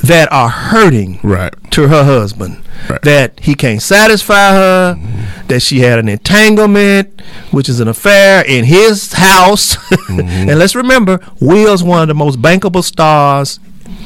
that 0.07 0.31
are 0.31 0.50
hurting 0.50 1.19
Right. 1.24 1.54
to 1.71 1.88
her 1.89 2.04
husband. 2.04 2.63
Right. 2.89 3.01
That 3.01 3.42
he 3.42 3.56
can't 3.56 3.81
satisfy 3.81 4.51
her, 4.51 4.95
mm-hmm. 4.95 5.48
that 5.48 5.62
she 5.62 5.80
had 5.81 6.00
an 6.00 6.07
entanglement, 6.07 7.22
which 7.51 7.68
is 7.68 7.81
an 7.81 7.89
affair 7.89 8.44
in 8.45 8.65
his 8.65 9.13
house. 9.13 9.75
Mm-hmm. 10.10 10.50
and 10.50 10.57
let's 10.57 10.75
remember, 10.75 11.19
Will's 11.39 11.83
one 11.83 12.01
of 12.01 12.07
the 12.07 12.15
most 12.15 12.42
bankable 12.42 12.83
stars, 12.83 13.60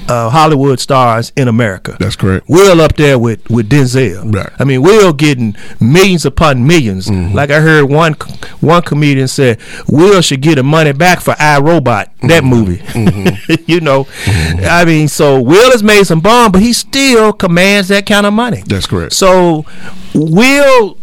uh, 0.09 0.29
Hollywood 0.29 0.79
stars 0.79 1.31
in 1.35 1.47
America. 1.47 1.95
That's 1.99 2.15
correct. 2.15 2.47
Will 2.49 2.81
up 2.81 2.95
there 2.95 3.17
with, 3.19 3.49
with 3.49 3.69
Denzel. 3.69 4.33
Right. 4.33 4.49
I 4.59 4.63
mean, 4.63 4.81
Will 4.81 5.13
getting 5.13 5.55
millions 5.79 6.25
upon 6.25 6.65
1000000s 6.65 7.09
Mm-hmm. 7.09 7.35
Like 7.35 7.49
I 7.51 7.59
heard 7.59 7.85
one 7.85 8.13
one 8.61 8.81
comedian 8.81 9.27
said, 9.27 9.59
Will 9.87 10.21
should 10.21 10.41
get 10.41 10.55
the 10.55 10.63
money 10.63 10.91
back 10.93 11.19
for 11.21 11.33
iRobot, 11.33 12.07
that 12.21 12.43
Mm-hmm. 12.43 13.53
movie. 13.55 13.63
you 13.71 13.79
know, 13.81 14.07
I 14.27 14.83
mean, 14.85 15.07
so 15.07 15.41
Will 15.41 15.71
has 15.71 15.83
made 15.83 16.03
some 16.05 16.19
bomb, 16.21 16.51
but 16.51 16.61
he 16.61 16.73
still 16.73 17.33
commands 17.33 17.87
that 17.89 18.05
kind 18.05 18.25
of 18.25 18.33
money. 18.33 18.63
That's 18.65 18.87
correct. 18.87 19.13
So 19.13 19.65
Will 20.13 20.97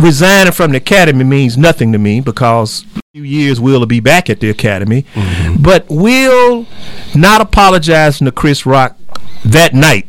resigning 0.00 0.52
from 0.52 0.72
the 0.72 0.78
academy 0.78 1.24
means 1.24 1.56
nothing 1.56 1.92
to 1.92 1.98
me 1.98 2.20
because 2.20 2.84
a 2.96 3.00
few 3.12 3.22
years 3.22 3.60
Will 3.60 3.80
will 3.80 3.86
be 3.86 4.00
back 4.00 4.30
at 4.30 4.40
the 4.40 4.50
academy. 4.50 5.04
Mm-hmm. 5.14 5.62
But 5.62 5.86
Will 5.88 6.66
not 7.14 7.40
apologizing 7.40 8.24
to 8.24 8.32
Chris 8.32 8.66
Rock 8.66 8.96
that 9.44 9.74
night 9.74 10.06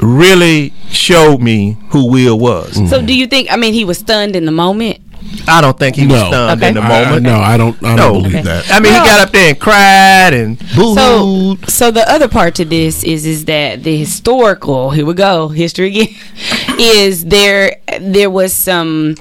really 0.00 0.72
showed 0.88 1.40
me 1.40 1.76
who 1.90 2.10
Will 2.10 2.38
was. 2.38 2.88
So 2.88 3.04
do 3.04 3.14
you 3.14 3.26
think? 3.26 3.52
I 3.52 3.56
mean, 3.56 3.74
he 3.74 3.84
was 3.84 3.98
stunned 3.98 4.36
in 4.36 4.46
the 4.46 4.52
moment. 4.52 5.00
I 5.48 5.60
don't 5.60 5.78
think 5.78 5.96
he 5.96 6.06
was 6.06 6.20
No. 6.20 6.26
stunned 6.28 6.60
Okay. 6.60 6.68
in 6.68 6.74
the 6.74 6.80
I- 6.82 7.00
I- 7.00 7.04
moment. 7.04 7.22
no, 7.22 7.38
I 7.40 7.56
don't. 7.56 7.76
I 7.82 7.94
No. 7.94 8.02
don't 8.12 8.22
believe 8.22 8.34
Okay. 8.36 8.42
that. 8.42 8.64
I 8.72 8.80
mean, 8.80 8.92
No. 8.92 9.00
he 9.02 9.06
got 9.08 9.20
up 9.20 9.32
there 9.32 9.48
and 9.50 9.58
cried 9.58 10.34
and 10.34 10.58
boo 10.76 10.94
So, 10.94 11.56
so 11.66 11.90
the 11.90 12.08
other 12.10 12.28
part 12.28 12.54
to 12.56 12.64
this 12.64 13.02
is 13.04 13.24
is 13.26 13.44
that 13.46 13.82
the 13.82 13.96
historical 13.96 14.90
here 14.90 15.04
we 15.06 15.14
go 15.14 15.48
history 15.48 15.88
again 15.88 16.08
is 16.78 17.24
there 17.26 17.76
there 18.00 18.30
was 18.30 18.52
some 18.52 19.14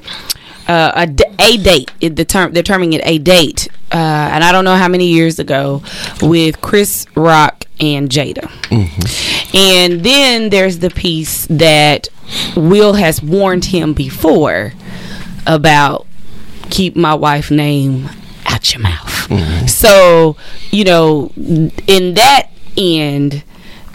uh, 0.67 0.91
a, 0.95 1.07
d- 1.07 1.23
a 1.39 1.57
date 1.57 1.91
it, 1.99 2.15
the 2.15 2.25
term 2.25 2.53
they're 2.53 2.61
terming 2.63 2.93
it 2.93 3.01
a 3.03 3.17
date 3.17 3.67
uh, 3.91 3.95
and 4.33 4.43
I 4.43 4.51
don't 4.51 4.65
know 4.65 4.75
how 4.75 4.87
many 4.87 5.07
years 5.07 5.39
ago 5.39 5.81
with 6.21 6.61
Chris 6.61 7.05
Rock 7.15 7.65
and 7.79 8.07
Jada 8.09 8.47
and 9.55 10.03
then 10.03 10.49
there's 10.49 10.79
the 10.79 10.89
piece 10.89 11.47
that 11.49 12.07
Will 12.55 12.93
has 12.93 13.23
warned 13.23 13.65
him 13.65 13.93
before 13.93 14.73
about 15.49 16.05
keep 16.69 16.95
my 16.95 17.13
wife 17.13 17.51
name 17.51 18.07
out 18.45 18.73
your 18.73 18.81
mouth. 18.81 19.69
So, 19.69 20.37
you 20.71 20.83
know, 20.85 21.31
in 21.35 22.13
that 22.13 22.49
end, 22.77 23.43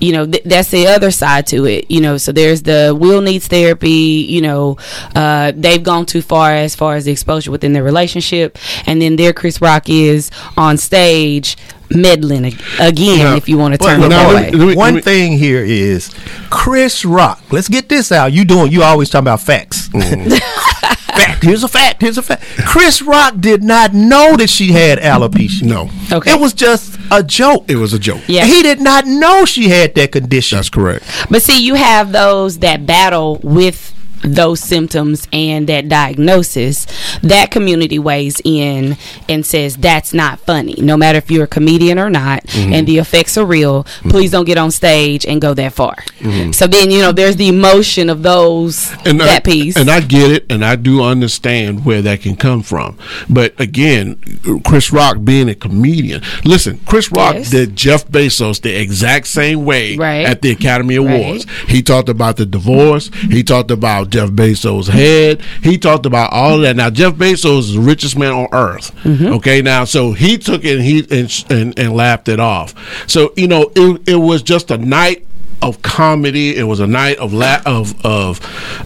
you 0.00 0.12
know, 0.12 0.26
th- 0.26 0.42
that's 0.44 0.70
the 0.70 0.86
other 0.88 1.10
side 1.10 1.46
to 1.48 1.64
it. 1.64 1.90
You 1.90 2.00
know, 2.00 2.18
so 2.18 2.32
there's 2.32 2.62
the 2.62 2.96
will 2.98 3.20
needs 3.20 3.46
therapy. 3.46 4.26
You 4.28 4.42
know, 4.42 4.76
uh, 5.14 5.52
they've 5.56 5.82
gone 5.82 6.06
too 6.06 6.20
far 6.22 6.52
as 6.52 6.74
far 6.74 6.96
as 6.96 7.04
the 7.04 7.12
exposure 7.12 7.50
within 7.50 7.72
their 7.72 7.84
relationship, 7.84 8.58
and 8.86 9.00
then 9.00 9.16
there 9.16 9.32
Chris 9.32 9.60
Rock 9.60 9.88
is 9.88 10.30
on 10.56 10.76
stage 10.76 11.56
meddling 11.94 12.44
again. 12.78 13.18
Now- 13.18 13.36
if 13.36 13.48
you 13.48 13.58
want 13.58 13.74
to 13.74 13.78
turn 13.78 14.02
it 14.02 14.08
now, 14.08 14.30
let 14.30 14.52
me- 14.52 14.58
let 14.58 14.68
me- 14.68 14.74
One 14.76 14.94
me- 14.96 15.00
thing 15.00 15.38
here 15.38 15.62
is 15.64 16.10
Chris 16.50 17.04
Rock. 17.04 17.42
Let's 17.50 17.68
get 17.68 17.88
this 17.88 18.10
out. 18.12 18.32
You 18.32 18.44
doing? 18.44 18.72
You 18.72 18.82
always 18.82 19.10
talking 19.10 19.24
about 19.24 19.40
facts. 19.40 19.88
Mm-hmm. 19.88 20.30
facts. 21.14 21.42
Here's 21.44 21.62
a 21.62 21.68
fact. 21.68 22.00
Here's 22.02 22.18
a 22.18 22.22
fact. 22.22 22.42
Chris 22.66 23.00
Rock 23.02 23.34
did 23.40 23.62
not 23.62 23.94
know 23.94 24.36
that 24.36 24.48
she 24.50 24.72
had 24.72 24.98
alopecia. 24.98 25.62
No, 25.62 25.90
Okay. 26.12 26.32
It 26.32 26.40
was 26.40 26.52
just 26.52 26.98
a 27.10 27.22
joke. 27.22 27.64
it 27.68 27.76
was 27.76 27.92
a 27.92 27.98
joke. 27.98 28.20
Yeah. 28.26 28.44
He 28.46 28.62
did 28.62 28.80
not 28.80 29.06
know 29.06 29.44
she 29.44 29.68
had 29.68 29.94
that 29.94 30.12
condition. 30.12 30.56
That's 30.56 30.68
correct. 30.70 31.04
But 31.30 31.42
see, 31.42 31.64
you 31.64 31.74
have 31.74 32.12
those 32.12 32.58
that 32.58 32.86
battle 32.86 33.40
with 33.42 33.92
those 34.24 34.60
symptoms 34.60 35.28
and 35.32 35.68
that 35.68 35.88
diagnosis. 35.88 36.86
That 37.22 37.50
community 37.50 37.98
weighs 37.98 38.40
in 38.44 38.96
and 39.28 39.44
says 39.44 39.76
that's 39.76 40.12
not 40.14 40.40
funny, 40.40 40.74
no 40.78 40.96
matter 40.96 41.18
if 41.18 41.30
you're 41.30 41.44
a 41.44 41.48
comedian 41.48 41.98
or 41.98 42.10
not, 42.10 42.42
Mm-hmm. 42.44 42.72
and 42.72 42.86
the 42.86 42.98
effects 42.98 43.36
are 43.36 43.44
real. 43.44 43.84
Please 44.08 44.30
don't 44.30 44.44
get 44.44 44.58
on 44.58 44.70
stage 44.70 45.26
and 45.26 45.40
go 45.40 45.54
that 45.54 45.72
far. 45.72 45.96
Mm-hmm. 46.20 46.52
So 46.52 46.66
then, 46.66 46.90
you 46.90 47.00
know, 47.00 47.10
there's 47.12 47.36
the 47.36 47.48
emotion 47.48 48.08
of 48.10 48.22
those 48.22 48.92
and 49.04 49.20
I, 49.20 49.26
that 49.26 49.44
piece. 49.44 49.76
and 49.76 49.90
I 49.90 50.00
get 50.00 50.30
it, 50.30 50.46
and 50.50 50.64
I 50.64 50.76
do 50.76 51.02
understand 51.02 51.84
where 51.84 52.00
that 52.02 52.20
can 52.20 52.36
come 52.36 52.62
from. 52.62 52.96
But 53.28 53.58
again, 53.60 54.16
Chris 54.64 54.92
Rock 54.92 55.18
being 55.24 55.48
a 55.48 55.54
comedian, 55.54 56.22
listen, 56.44 56.78
Chris 56.86 57.10
Rock 57.10 57.34
Yes. 57.34 57.50
did 57.50 57.76
Jeff 57.76 58.06
Bezos 58.08 58.60
the 58.60 58.74
exact 58.80 59.26
same 59.26 59.64
way 59.64 59.96
Right. 59.96 60.24
at 60.26 60.42
the 60.42 60.50
Academy 60.50 60.96
Awards. 60.96 61.46
Right. 61.46 61.68
He 61.70 61.82
talked 61.82 62.08
about 62.08 62.36
the 62.36 62.46
divorce. 62.46 63.10
He 63.30 63.42
talked 63.42 63.70
about 63.70 64.10
Jeff 64.14 64.30
Bezos' 64.30 64.86
head. 64.88 65.42
He 65.60 65.76
talked 65.76 66.06
about 66.06 66.32
all 66.32 66.54
of 66.54 66.60
that. 66.60 66.76
Now 66.76 66.88
Jeff 66.88 67.14
Bezos 67.14 67.58
is 67.58 67.74
the 67.74 67.80
richest 67.80 68.16
man 68.16 68.32
on 68.32 68.48
earth. 68.52 68.94
Mm-hmm. 69.02 69.26
Okay, 69.34 69.60
now 69.60 69.84
so 69.84 70.12
he 70.12 70.38
took 70.38 70.64
it 70.64 70.76
and 70.76 70.84
he 70.84 71.00
and, 71.10 71.44
and 71.50 71.76
and 71.76 71.92
laughed 71.92 72.28
it 72.28 72.38
off. 72.38 73.08
So 73.10 73.32
you 73.36 73.48
know, 73.48 73.72
it 73.74 74.08
it 74.08 74.16
was 74.16 74.42
just 74.44 74.70
a 74.70 74.78
night 74.78 75.26
of 75.62 75.82
comedy. 75.82 76.56
It 76.56 76.64
was 76.64 76.80
a 76.80 76.86
night 76.86 77.18
of 77.18 77.32
la- 77.32 77.62
of 77.66 77.94
of 78.04 78.40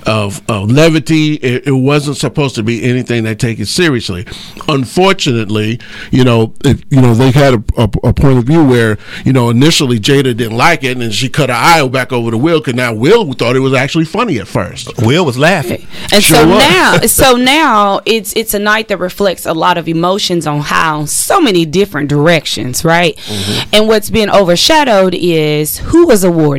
of, 0.07 0.43
of 0.49 0.71
levity. 0.71 1.35
It, 1.35 1.67
it 1.67 1.73
wasn't 1.73 2.17
supposed 2.17 2.55
to 2.57 2.63
be 2.63 2.85
anything 2.85 3.25
they 3.25 3.35
take 3.35 3.59
it 3.59 3.67
seriously. 3.67 4.27
Unfortunately, 4.69 5.81
you 6.11 6.25
know, 6.25 6.55
if, 6.65 6.83
you 6.91 7.01
know 7.01 7.15
they 7.15 7.31
had 7.31 7.55
a, 7.55 7.65
a, 7.77 7.91
a 8.09 8.13
point 8.13 8.39
of 8.39 8.45
view 8.45 8.65
where 8.65 8.99
you 9.25 9.33
know 9.33 9.51
initially 9.51 9.99
Jada 9.99 10.37
didn't 10.37 10.57
like 10.57 10.85
it, 10.85 10.93
and 10.93 11.01
then 11.01 11.11
she 11.11 11.29
cut 11.29 11.51
her 11.51 11.57
eye 11.57 11.87
back 11.89 12.13
over 12.13 12.31
to 12.31 12.39
Will 12.39 12.61
because 12.61 12.75
now 12.75 12.93
Will 12.95 13.33
thought 13.33 13.57
it 13.57 13.61
was 13.61 13.75
actually 13.75 14.05
funny 14.05 14.39
at 14.39 14.49
first. 14.49 14.97
Will 15.03 15.25
was 15.25 15.39
laughing. 15.39 15.87
And 16.13 16.23
Sure 16.23 16.37
so 16.39 16.49
was. 16.49 16.59
now, 16.59 16.99
so 17.07 17.37
now 17.37 18.01
it's 18.05 18.35
it's 18.37 18.55
a 18.55 18.59
night 18.59 18.89
that 18.89 18.99
reflects 18.99 19.47
a 19.47 19.55
lot 19.55 19.79
of 19.79 19.89
emotions 19.89 20.47
on 20.47 20.61
how 20.61 21.05
so 21.05 21.41
many 21.41 21.65
different 21.65 22.09
directions, 22.09 22.85
right? 22.85 23.17
Mm-hmm. 23.17 23.75
And 23.75 23.89
what's 23.89 24.11
been 24.11 24.31
overshadowed 24.31 25.15
is 25.15 25.79
who 25.79 26.07
was 26.07 26.25
awarded 26.25 26.58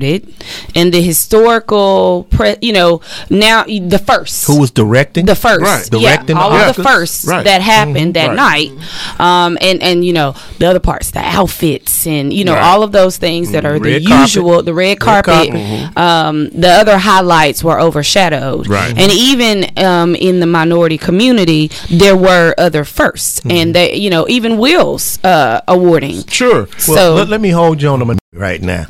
and 0.76 0.94
the 0.94 1.02
historical, 1.02 2.28
pre, 2.32 2.56
you 2.62 2.74
know, 2.74 3.02
now 3.30 3.64
the 3.64 4.00
first, 4.00 4.46
Who 4.48 4.60
was 4.60 4.72
directing? 4.72 5.26
the 5.26 5.36
first, 5.36 5.62
Right. 5.62 5.88
yeah, 5.92 6.00
Directing 6.16 6.36
the 6.36 6.42
all 6.42 6.52
of 6.54 6.76
the 6.76 6.82
Oscars? 6.82 6.86
firsts 6.86 7.26
Right. 7.26 7.44
that 7.44 7.62
happened 7.62 8.14
that 8.16 8.30
Right. 8.30 8.72
night, 8.72 9.20
um, 9.20 9.58
and 9.62 9.82
and 9.84 10.04
you 10.06 10.14
know 10.14 10.34
the 10.60 10.68
other 10.70 10.80
parts, 10.80 11.12
the 11.12 11.20
outfits, 11.20 12.06
and 12.08 12.34
you 12.34 12.44
know 12.44 12.54
Right. 12.54 12.64
all 12.64 12.84
of 12.84 12.92
those 12.92 13.18
things 13.18 13.52
that 13.52 13.66
are 13.66 13.74
Red 13.74 13.84
the 13.84 14.06
carpet. 14.06 14.22
usual, 14.36 14.64
the 14.64 14.74
red 14.74 15.00
carpet. 15.00 15.50
carpet. 15.52 15.98
Um, 15.98 16.50
the 16.50 16.70
other 16.70 16.98
highlights 16.98 17.64
were 17.64 17.80
overshadowed, 17.80 18.68
Right. 18.68 18.94
and 18.98 19.12
even 19.12 19.68
um, 19.78 20.16
in 20.16 20.40
the 20.40 20.46
minority 20.46 20.98
community, 20.98 21.72
there 21.90 22.16
were 22.16 22.54
other 22.58 22.84
1st 22.84 23.42
and 23.50 23.74
they, 23.76 23.96
you 23.96 24.10
know, 24.10 24.26
even 24.30 24.58
Will's 24.58 25.20
uh, 25.24 25.62
awarding. 25.68 26.24
Sure. 26.28 26.68
Well, 26.88 26.98
so 26.98 27.14
let, 27.16 27.30
let 27.30 27.42
me 27.42 27.50
hold 27.50 27.82
you 27.82 27.90
on 27.90 28.00
the 28.00 28.06
minority 28.06 28.19
right 28.34 28.62
now. 28.62 28.86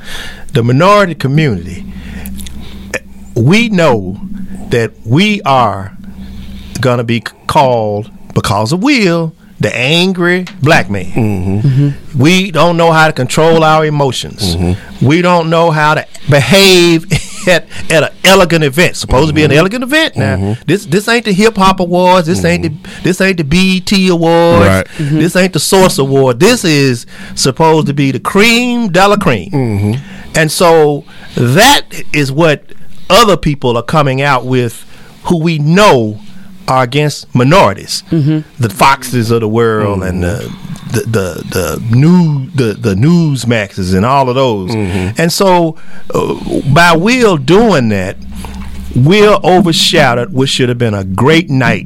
The 0.54 0.64
minority 0.64 1.16
community, 1.16 1.86
we 3.36 3.70
know 3.70 4.20
that 4.70 4.92
we 5.06 5.42
are 5.44 5.98
going 6.82 6.98
to 6.98 7.04
be 7.04 7.22
called 7.22 8.12
because 8.34 8.74
of 8.74 8.84
Will 8.84 9.34
the 9.60 9.74
angry 9.76 10.46
black 10.62 10.90
man. 10.90 11.06
Mm-hmm. 11.06 12.20
We 12.22 12.52
don't 12.52 12.78
know 12.78 12.92
how 12.92 13.08
to 13.08 13.14
control 13.14 13.64
our 13.64 13.86
emotions. 13.86 14.56
We 15.02 15.22
don't 15.22 15.50
know 15.50 15.72
how 15.72 15.96
to 15.96 16.08
behave 16.30 17.06
at, 17.50 17.68
at 17.92 18.04
an 18.04 18.10
elegant 18.24 18.64
event. 18.64 18.96
Supposed 18.96 19.28
to 19.30 19.34
be 19.34 19.42
Mm-hmm. 19.42 19.52
an 19.52 19.58
elegant 19.58 19.84
event 19.84 20.16
now. 20.16 20.56
This 20.66 20.86
this 20.86 21.08
ain't 21.08 21.26
the 21.26 21.34
hip 21.34 21.56
hop 21.58 21.80
awards. 21.80 22.28
This 22.28 22.44
ain't 22.46 22.64
the 22.64 22.90
this 23.04 23.20
ain't 23.22 23.38
the 23.38 23.44
BET 23.44 23.92
awards. 24.10 24.66
Right. 24.66 24.88
This 24.98 25.36
ain't 25.36 25.54
the 25.54 25.60
Source 25.60 25.98
Award. 25.98 26.40
This 26.40 26.64
is 26.64 27.06
supposed 27.36 27.88
to 27.88 27.94
be 27.94 28.12
the 28.12 28.20
cream 28.20 28.92
de 28.92 29.08
la 29.08 29.18
cream. 29.18 29.52
Mm-hmm. 29.52 30.38
And 30.38 30.52
so 30.52 31.04
that 31.36 31.82
is 32.14 32.32
what 32.32 32.64
other 33.10 33.36
people 33.38 33.76
are 33.78 33.84
coming 33.84 34.22
out 34.22 34.46
with 34.46 34.86
who 35.24 35.40
we 35.40 35.58
know 35.60 36.20
are 36.70 36.84
against 36.84 37.34
minorities. 37.34 38.04
Mm-hmm. 38.10 38.62
The 38.62 38.70
Foxes 38.70 39.32
of 39.32 39.42
the 39.42 39.48
world 39.48 40.00
mm-hmm. 40.00 40.08
and 40.08 40.24
the 40.24 40.70
the, 40.92 41.02
the 41.02 41.80
the 41.80 41.96
new 41.96 42.50
the 42.52 42.74
the 42.74 42.96
Newsmaxes 42.96 43.96
and 43.96 44.06
all 44.06 44.30
of 44.30 44.36
those. 44.36 44.72
Mm-hmm. 44.72 45.22
And 45.22 45.32
so 45.32 45.78
uh, 46.14 46.62
by 46.74 46.96
Will 46.96 47.38
doing 47.38 47.90
that, 47.90 48.18
Will 48.96 49.40
overshadowed 49.44 50.34
what 50.34 50.50
should 50.50 50.70
have 50.70 50.78
been 50.78 50.94
a 50.94 51.04
great 51.04 51.50
night 51.50 51.86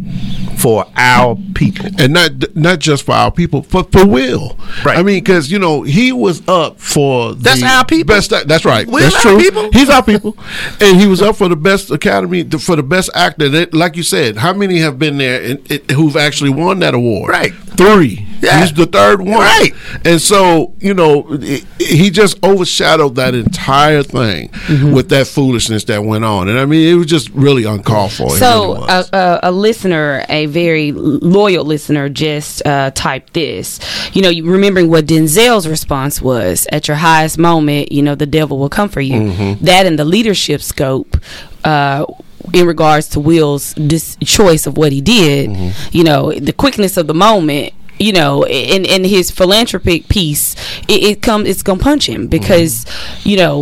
for 0.64 0.86
our 0.96 1.38
people. 1.56 1.88
and 2.00 2.14
not 2.14 2.32
not 2.56 2.80
just 2.80 3.06
for 3.06 3.12
our 3.12 3.32
people, 3.32 3.66
but 3.70 3.92
for 3.92 4.08
Will. 4.08 4.58
Right. 4.86 4.98
I 4.98 5.04
mean, 5.04 5.22
because 5.22 5.52
you 5.52 5.60
know 5.60 5.82
he 5.82 6.14
was 6.14 6.42
up 6.48 6.80
for 6.80 7.34
That's 7.36 7.60
the 7.60 7.68
our 7.68 7.86
people. 7.86 8.16
Best, 8.16 8.30
that's 8.30 8.64
right. 8.64 8.88
That's 8.90 9.22
true. 9.22 9.38
people. 9.40 9.70
He's 9.74 9.90
our 9.90 10.02
people, 10.02 10.38
and 10.80 11.02
he 11.02 11.06
was 11.06 11.22
up 11.22 11.36
for 11.36 11.50
the 11.50 11.58
best 11.58 11.92
Academy 11.92 12.44
for 12.50 12.78
the 12.78 12.84
best 12.84 13.10
actor. 13.14 13.50
That, 13.50 13.74
like 13.74 13.98
you 13.98 14.04
said, 14.04 14.38
how 14.38 14.54
many 14.54 14.80
have 14.80 14.98
been 14.98 15.18
there 15.18 15.44
and, 15.44 15.70
and 15.72 15.92
who've 15.92 16.16
actually 16.16 16.52
won 16.52 16.80
that 16.80 16.94
award? 16.94 17.30
Right. 17.30 17.54
three. 17.76 18.26
Yeah. 18.44 18.60
He's 18.62 18.74
the 18.74 18.86
third 18.86 19.22
one. 19.22 19.40
Right. 19.40 19.72
and 20.06 20.22
so 20.22 20.74
you 20.80 20.94
know 20.94 21.26
it- 21.32 21.66
he 21.80 22.10
just 22.10 22.44
overshadowed 22.44 23.16
that 23.16 23.34
entire 23.36 24.04
thing 24.04 24.50
Mm-hmm. 24.50 24.92
with 24.94 25.10
that 25.10 25.28
foolishness 25.28 25.84
that 25.86 26.04
went 26.04 26.24
on, 26.26 26.48
and 26.50 26.58
I 26.60 26.66
mean 26.66 26.88
it 26.88 26.96
was 26.98 27.08
just 27.08 27.30
really 27.30 27.64
uncalled 27.66 28.12
for. 28.14 28.30
So 28.38 28.76
really 28.76 28.88
a, 28.90 29.06
a, 29.14 29.40
a 29.44 29.52
listener, 29.52 30.26
a 30.30 30.46
very 30.48 30.92
loyal 30.94 31.66
listener, 31.66 32.10
just 32.10 32.66
uh, 32.66 32.92
typed 32.92 33.34
this. 33.34 33.80
You 34.14 34.22
know, 34.22 34.30
you 34.30 34.46
remembering 34.50 34.90
what 34.90 35.06
Denzel's 35.06 35.68
response 35.68 36.22
was 36.22 36.68
at 36.72 36.88
your 36.88 36.98
highest 36.98 37.38
moment. 37.38 37.92
You 37.92 38.02
know, 38.02 38.16
the 38.16 38.26
devil 38.26 38.58
will 38.60 38.70
come 38.70 38.90
for 38.90 39.02
you. 39.02 39.20
Mm-hmm. 39.22 39.66
That 39.66 39.86
in 39.86 39.96
the 39.98 40.06
leadership 40.06 40.62
scope. 40.62 41.18
Uh, 41.64 42.06
in 42.54 42.68
regards 42.68 43.08
to 43.08 43.22
Will's 43.22 43.74
dis- 43.76 44.18
choice 44.24 44.68
of 44.68 44.76
what 44.78 44.92
he 44.92 45.00
did, 45.00 45.50
Mm-hmm. 45.50 45.98
you 45.98 46.04
know, 46.04 46.32
the 46.34 46.52
quickness 46.52 46.98
of 46.98 47.08
the 47.08 47.14
moment, 47.14 47.74
you 48.04 48.12
know, 48.14 48.46
in 48.46 48.86
in 48.86 49.04
his 49.04 49.32
philanthropic 49.32 50.08
piece, 50.10 50.56
it, 50.88 51.04
it 51.10 51.22
come 51.22 51.46
it's 51.46 51.64
gonna 51.64 51.80
punch 51.80 52.08
him 52.08 52.28
because, 52.28 52.86
Mm-hmm. 52.86 53.30
you 53.30 53.38
know, 53.38 53.56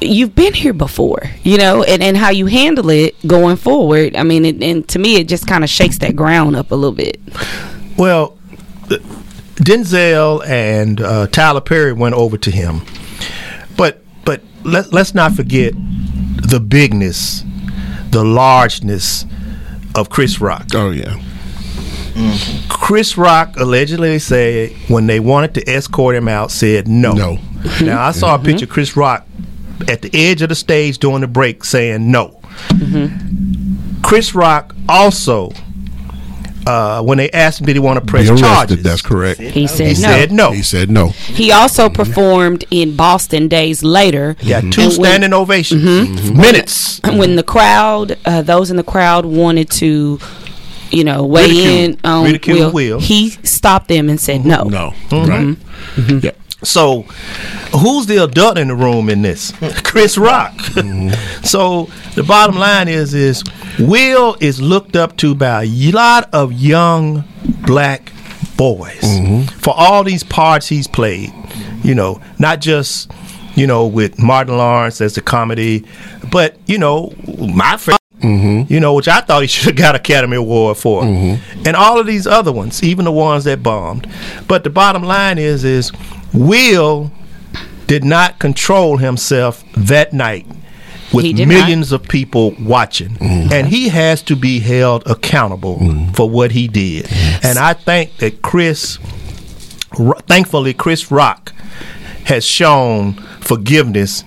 you've 0.00 0.34
been 0.34 0.54
here 0.54 0.72
before, 0.72 1.22
you 1.42 1.58
know, 1.58 1.82
and, 1.82 2.02
and 2.02 2.16
how 2.16 2.30
you 2.30 2.46
handle 2.46 2.88
it 2.90 3.14
going 3.26 3.56
forward. 3.56 4.14
I 4.16 4.22
mean, 4.22 4.44
it, 4.44 4.62
and 4.62 4.86
to 4.88 4.98
me, 4.98 5.16
it 5.16 5.28
just 5.28 5.46
kind 5.46 5.64
of 5.64 5.70
shakes 5.70 5.98
that 5.98 6.14
ground 6.16 6.56
up 6.56 6.70
a 6.70 6.74
little 6.74 6.94
bit. 6.96 7.20
Well, 7.96 8.36
Denzel 9.56 10.44
and 10.46 11.00
uh, 11.00 11.26
Tyler 11.28 11.60
Perry 11.60 11.92
went 11.92 12.14
over 12.14 12.36
to 12.38 12.50
him, 12.50 12.82
but 13.76 14.02
but 14.24 14.40
let, 14.64 14.92
let's 14.92 15.14
not 15.14 15.32
forget 15.32 15.72
the 16.48 16.60
bigness, 16.60 17.44
the 18.10 18.24
largeness 18.24 19.26
of 19.94 20.10
Chris 20.10 20.40
Rock. 20.40 20.66
oh 20.74 20.90
yeah. 20.90 21.16
Chris 22.68 23.16
Rock 23.18 23.56
allegedly 23.58 24.18
said 24.18 24.70
when 24.88 25.06
they 25.06 25.20
wanted 25.20 25.54
to 25.54 25.68
escort 25.68 26.14
him 26.14 26.28
out, 26.28 26.50
said 26.50 26.86
no. 26.88 27.12
No. 27.12 27.38
Now 27.82 28.02
I 28.02 28.10
saw 28.12 28.34
a 28.34 28.38
picture 28.38 28.66
of 28.66 28.70
Chris 28.70 28.96
Rock 28.96 29.26
at 29.88 30.02
the 30.02 30.10
edge 30.12 30.42
of 30.42 30.48
the 30.50 30.54
stage 30.54 30.98
during 30.98 31.22
the 31.22 31.26
break 31.26 31.64
saying 31.64 32.10
no. 32.10 32.40
Chris 34.02 34.34
Rock 34.34 34.74
also, 34.88 35.50
uh, 36.66 37.02
when 37.02 37.16
they 37.18 37.30
asked 37.30 37.60
him 37.60 37.66
did 37.66 37.74
he 37.76 37.80
want 37.80 37.98
to 37.98 38.04
press 38.04 38.24
Be 38.24 38.30
arrested. 38.30 38.44
charges, 38.46 38.82
That's 38.82 39.02
correct. 39.02 39.40
He 39.40 39.66
said 39.66 39.96
he 39.96 40.02
no. 40.02 40.08
said 40.08 40.32
no. 40.32 40.52
He 40.52 40.62
said 40.62 40.90
no. 40.90 41.08
He 41.08 41.50
also 41.52 41.88
performed 41.88 42.64
in 42.70 42.96
Boston 42.96 43.48
days 43.48 43.82
later. 43.82 44.36
He 44.40 44.50
got 44.50 44.60
two 44.60 44.66
And 44.66 44.76
when- 44.76 44.90
standing 44.92 45.32
ovations, 45.32 45.82
Mm-hmm. 45.82 46.38
minutes. 46.40 47.00
when 47.02 47.36
the 47.36 47.42
crowd, 47.42 48.18
uh, 48.26 48.42
those 48.42 48.70
in 48.70 48.76
the 48.76 48.84
crowd 48.84 49.24
wanted 49.24 49.70
to, 49.72 50.18
you 50.94 51.04
know, 51.04 51.24
weigh 51.26 51.42
Ridicule. 51.48 51.66
in 51.74 51.98
on 52.04 52.24
Ridicule 52.24 52.58
Will, 52.58 52.72
Will. 52.72 53.00
he 53.00 53.30
stopped 53.30 53.88
them 53.88 54.08
and 54.08 54.20
said 54.20 54.44
no. 54.46 54.64
No. 54.64 54.92
Mm-hmm. 55.10 55.30
Right. 56.14 56.24
Yeah. 56.24 56.30
So, 56.62 57.02
who's 57.76 58.06
the 58.06 58.22
adult 58.24 58.56
in 58.56 58.68
the 58.68 58.74
room 58.74 59.10
in 59.10 59.20
this? 59.22 59.52
Chris 59.84 60.16
Rock. 60.16 60.54
Mm-hmm. 60.54 61.42
so 61.44 61.88
the 62.14 62.22
bottom 62.22 62.56
line 62.56 62.88
is, 62.88 63.12
is 63.12 63.44
Will 63.78 64.36
is 64.40 64.62
looked 64.62 64.96
up 64.96 65.16
to 65.18 65.34
by 65.34 65.64
a 65.64 65.90
lot 65.92 66.30
of 66.32 66.52
young 66.52 67.24
black 67.66 68.12
boys 68.56 69.00
Mm-hmm. 69.02 69.42
for 69.58 69.74
all 69.76 70.04
these 70.04 70.22
parts 70.22 70.68
he's 70.68 70.86
played. 70.88 71.32
You 71.82 71.94
know, 71.94 72.20
not 72.38 72.60
just 72.62 73.10
you 73.56 73.66
know 73.66 73.86
with 73.86 74.18
Martin 74.18 74.56
Lawrence 74.56 75.00
as 75.02 75.16
the 75.16 75.20
comedy, 75.20 75.84
but 76.32 76.56
you 76.66 76.78
know 76.78 77.12
my 77.54 77.76
favorite 78.24 78.70
you 78.70 78.80
know, 78.80 78.94
which 78.94 79.08
I 79.08 79.20
thought 79.20 79.42
he 79.42 79.48
should 79.48 79.66
have 79.66 79.76
got 79.76 79.94
Academy 79.94 80.36
Award 80.36 80.76
for, 80.76 81.02
mm-hmm. 81.02 81.62
and 81.66 81.76
all 81.76 81.98
of 81.98 82.06
these 82.06 82.26
other 82.26 82.52
ones, 82.52 82.82
even 82.82 83.04
the 83.04 83.12
ones 83.12 83.44
that 83.44 83.62
bombed. 83.62 84.08
But 84.48 84.64
the 84.64 84.70
bottom 84.70 85.02
line 85.02 85.38
is, 85.38 85.64
is 85.64 85.92
Will 86.32 87.12
did 87.86 88.04
not 88.04 88.38
control 88.38 88.96
himself 88.96 89.62
that 89.76 90.12
night 90.12 90.46
with 91.12 91.24
He 91.24 91.32
did 91.32 91.48
millions 91.48 91.92
of 91.92 92.02
people 92.02 92.54
watching, 92.58 93.10
mm-hmm. 93.10 93.52
and 93.52 93.68
he 93.68 93.88
has 93.88 94.22
to 94.22 94.36
be 94.36 94.60
held 94.60 95.06
accountable 95.06 95.78
for 96.14 96.28
what 96.28 96.52
he 96.52 96.66
did. 96.66 97.06
And 97.42 97.58
I 97.58 97.74
think 97.74 98.16
that 98.18 98.42
Chris, 98.42 98.98
Ro- 99.98 100.18
thankfully, 100.26 100.74
Chris 100.74 101.10
Rock 101.10 101.52
has 102.24 102.44
shown 102.44 103.14
forgiveness 103.40 104.24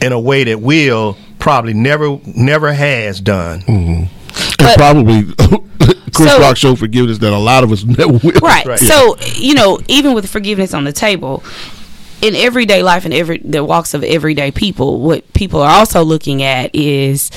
in 0.00 0.12
a 0.12 0.20
way 0.20 0.44
that 0.44 0.60
Will 0.60 1.16
probably 1.40 1.74
never 1.74 2.18
never 2.26 2.72
has 2.72 3.20
done. 3.20 3.60
Mm-hmm. 3.62 4.02
and 4.04 4.10
But- 4.58 4.76
probably 4.76 5.24
Chris 6.14 6.30
So- 6.32 6.40
Rock 6.40 6.56
showed 6.56 6.78
forgiveness 6.78 7.18
that 7.18 7.32
a 7.32 7.38
lot 7.38 7.64
of 7.64 7.72
us 7.72 7.84
never 7.98 8.12
will. 8.12 8.32
Right. 8.42 8.64
Right. 8.66 8.78
So 8.78 9.16
you 9.36 9.54
know, 9.54 9.78
even 9.88 10.14
with 10.14 10.28
forgiveness 10.28 10.74
on 10.74 10.84
the 10.84 10.92
table, 10.92 11.42
in 12.22 12.34
everyday 12.36 12.82
life 12.82 13.06
and 13.06 13.14
every 13.14 13.38
the 13.38 13.64
walks 13.64 13.94
of 13.94 14.04
everyday 14.04 14.50
people, 14.50 15.00
what 15.00 15.30
people 15.32 15.60
are 15.62 15.70
also 15.70 16.02
looking 16.02 16.42
at 16.42 16.74
is, 16.74 17.30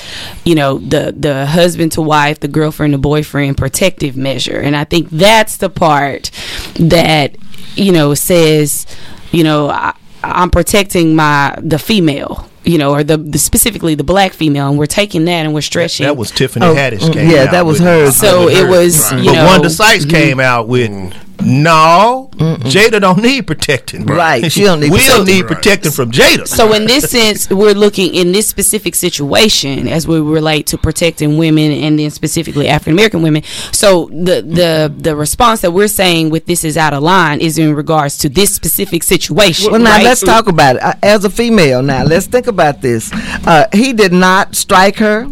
you 0.44 0.56
know, 0.56 0.80
the 0.80 1.14
the 1.18 1.46
husband 1.46 1.94
to 1.94 2.02
wife, 2.02 2.40
the 2.42 2.48
girlfriend 2.50 2.92
to 2.94 2.98
boyfriend 2.98 3.58
protective 3.58 4.18
measure, 4.18 4.60
and 4.60 4.76
I 4.76 4.84
think 4.84 5.10
that's 5.10 5.58
the 5.58 5.70
part 5.70 6.32
that 6.76 7.36
you 7.76 7.92
know 7.94 8.14
says, 8.14 8.86
you 9.32 9.44
know, 9.46 9.70
I, 9.70 9.94
I'm 10.24 10.50
protecting 10.50 11.16
my 11.16 11.56
the 11.62 11.80
female. 11.80 12.50
You 12.66 12.78
know, 12.78 12.92
or 12.94 13.04
the, 13.04 13.18
the 13.18 13.38
specifically 13.38 13.94
the 13.96 14.06
black 14.06 14.32
female, 14.32 14.70
and 14.70 14.78
we're 14.78 14.86
taking 14.86 15.26
that 15.26 15.46
and 15.46 15.54
we're 15.54 15.62
stretching. 15.62 16.06
That 16.06 16.16
was 16.16 16.32
Tiffany 16.32 16.66
Oh, 16.66 16.74
Haddish. 16.74 17.00
mm, 17.00 17.12
Came 17.14 17.30
yeah, 17.30 17.44
out 17.44 17.52
that 17.52 17.66
was 17.66 17.80
with 17.80 17.88
hers. 17.88 18.16
So 18.16 18.48
it 18.48 18.70
was, 18.70 19.12
you 19.12 19.26
but 19.26 19.34
know, 19.34 19.46
Wanda 19.46 19.70
Sykes 19.70 20.06
came 20.06 20.40
out 20.40 20.68
with 20.70 21.14
no, 21.42 22.30
Jada 22.34 23.02
don't 23.02 23.22
need 23.22 23.48
protecting. 23.48 24.06
Right, 24.06 24.52
she 24.52 24.64
don't 24.64 24.80
need 24.80 24.92
Will 24.92 25.00
protecting. 25.00 25.26
need 25.26 25.48
protecting 25.48 25.92
from 25.92 26.12
Jada. 26.12 26.48
So 26.48 26.74
in 26.74 26.86
this 26.86 27.10
sense, 27.10 27.50
we're 27.50 27.74
looking 27.74 28.14
in 28.14 28.32
this 28.32 28.48
specific 28.48 28.96
situation 28.96 29.88
as 29.88 30.08
we 30.08 30.20
relate 30.20 30.68
to 30.68 30.78
protecting 30.78 31.38
women 31.38 31.72
and 31.72 32.00
then 32.00 32.10
specifically 32.12 32.68
African 32.68 32.94
American 32.94 33.22
women. 33.22 33.44
So 33.72 34.06
the 34.08 34.42
the 34.42 34.94
the 34.96 35.16
response 35.16 35.62
that 35.62 35.72
we're 35.72 35.88
saying 35.88 36.30
with 36.30 36.46
this 36.46 36.64
is 36.64 36.78
out 36.78 36.94
of 36.94 37.04
line 37.04 37.40
is 37.42 37.58
in 37.58 37.74
regards 37.76 38.18
to 38.20 38.30
this 38.30 38.54
specific 38.54 39.04
situation. 39.04 39.72
Well, 39.72 39.82
now 39.82 39.92
right? 39.92 40.04
let's 40.04 40.22
talk 40.22 40.48
about 40.48 40.78
it. 40.78 40.98
As 41.04 41.26
a 41.26 41.30
female, 41.30 41.82
now 41.82 42.04
let's 42.04 42.28
think 42.28 42.48
about 42.48 42.82
this. 42.82 43.12
Uh, 43.14 43.68
he 43.74 43.94
did 43.94 44.14
not 44.14 44.56
strike 44.56 44.98
her. 44.98 45.28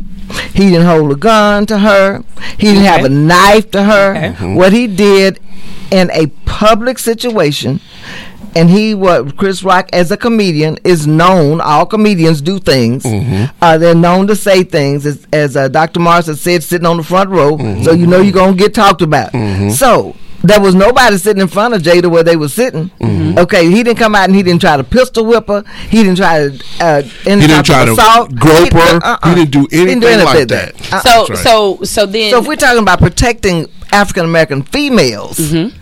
He 0.53 0.69
didn't 0.69 0.85
hold 0.85 1.11
a 1.11 1.15
gun 1.15 1.65
to 1.67 1.77
her. 1.79 2.23
He 2.57 2.67
didn't 2.67 2.83
have 2.83 3.05
a 3.05 3.09
knife 3.09 3.71
to 3.71 3.83
her. 3.83 4.15
Okay. 4.33 4.53
What 4.55 4.73
he 4.73 4.88
did 4.88 5.39
in 5.91 6.09
a 6.11 6.27
public 6.45 7.00
situation, 7.00 7.79
and 8.55 8.69
he 8.69 8.93
what 8.93 9.38
Chris 9.38 9.63
Rock 9.63 9.89
as 9.93 10.11
a 10.11 10.17
comedian 10.17 10.77
is 10.83 11.07
known. 11.07 11.61
All 11.61 11.85
comedians 11.85 12.41
do 12.41 12.59
things. 12.59 13.03
Uh, 13.61 13.77
they're 13.77 13.95
known 13.95 14.27
to 14.27 14.35
say 14.35 14.63
things, 14.63 15.05
as, 15.05 15.25
as 15.33 15.55
uh, 15.57 15.67
Dr. 15.67 16.00
Morrison 16.00 16.35
said, 16.35 16.63
sitting 16.63 16.85
on 16.85 16.97
the 16.97 17.03
front 17.03 17.29
row, 17.29 17.57
so 17.83 17.91
you 17.91 18.07
know 18.07 18.19
you're 18.21 18.33
gonna 18.33 18.55
get 18.55 18.73
talked 18.73 19.01
about. 19.01 19.31
So 19.73 20.15
there 20.43 20.60
was 20.60 20.74
nobody 20.74 21.17
sitting 21.17 21.41
in 21.41 21.48
front 21.48 21.74
of 21.74 21.81
Jada 21.81 22.10
where 22.10 22.24
they 22.24 22.36
were 22.36 22.50
sitting. 22.50 22.89
Okay, 23.38 23.69
he 23.69 23.83
didn't 23.83 23.98
come 24.00 24.15
out 24.15 24.25
and 24.25 24.36
he 24.36 24.43
didn't 24.43 24.62
try 24.62 24.75
to 24.77 24.83
pistol 24.83 25.25
whip 25.25 25.48
her. 25.48 25.63
He 25.89 26.03
didn't 26.03 26.17
try 26.17 26.50
to. 26.50 26.63
Uh, 26.79 27.01
He 27.01 27.36
didn't 27.48 27.63
try 27.65 27.86
to 27.86 27.91
assault. 27.93 28.36
grope 28.36 28.71
He- 28.74 28.79
her. 28.79 29.00
uh-uh. 29.03 29.29
He 29.29 29.36
didn't 29.36 29.51
do 29.51 29.60
He 29.69 29.86
didn't 29.86 30.03
anything 30.03 30.13
any 30.13 30.24
like 30.24 30.41
of 30.43 30.48
that. 30.50 30.93
Uh-uh. 30.93 31.01
so 31.01 31.27
right. 31.27 31.38
so 31.43 31.79
so 31.83 32.05
then 32.05 32.31
So 32.31 32.39
if 32.39 32.47
we're 32.47 32.56
talking 32.56 32.82
about 32.82 32.99
protecting 32.99 33.67
African 33.91 34.25
American 34.25 34.63
females 34.63 35.38
Mm-hmm. 35.38 35.77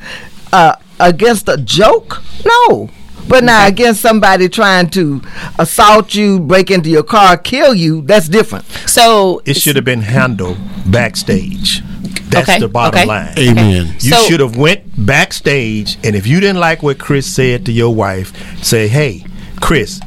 uh, 0.51 0.75
against 0.99 1.47
a 1.47 1.57
joke, 1.57 2.21
no. 2.45 2.89
But 3.27 3.43
now 3.43 3.67
against 3.67 4.01
somebody 4.01 4.49
trying 4.49 4.89
to 4.91 5.21
assault 5.59 6.15
you, 6.15 6.39
break 6.39 6.71
into 6.71 6.89
your 6.89 7.03
car, 7.03 7.37
kill 7.37 7.75
you, 7.75 8.01
that's 8.01 8.27
different. 8.27 8.65
so 8.87 9.41
it 9.45 9.55
should 9.55 9.75
have 9.75 9.85
been 9.85 10.01
handled 10.01 10.57
backstage. 10.87 11.83
That's 12.29 12.49
Okay, 12.49 12.59
the 12.59 12.67
bottom 12.67 12.99
okay. 12.99 13.07
line. 13.07 13.33
Amen. 13.37 13.95
You 13.99 14.11
So- 14.11 14.23
should 14.23 14.39
have 14.39 14.55
went 14.57 14.81
backstage, 15.05 15.97
and 16.03 16.15
if 16.15 16.27
you 16.27 16.39
didn't 16.39 16.59
like 16.59 16.83
what 16.83 16.97
Chris 16.97 17.25
said 17.25 17.65
to 17.65 17.71
your 17.71 17.93
wife, 17.93 18.33
say, 18.63 18.87
"Hey, 18.87 19.25
Chris, 19.59 19.99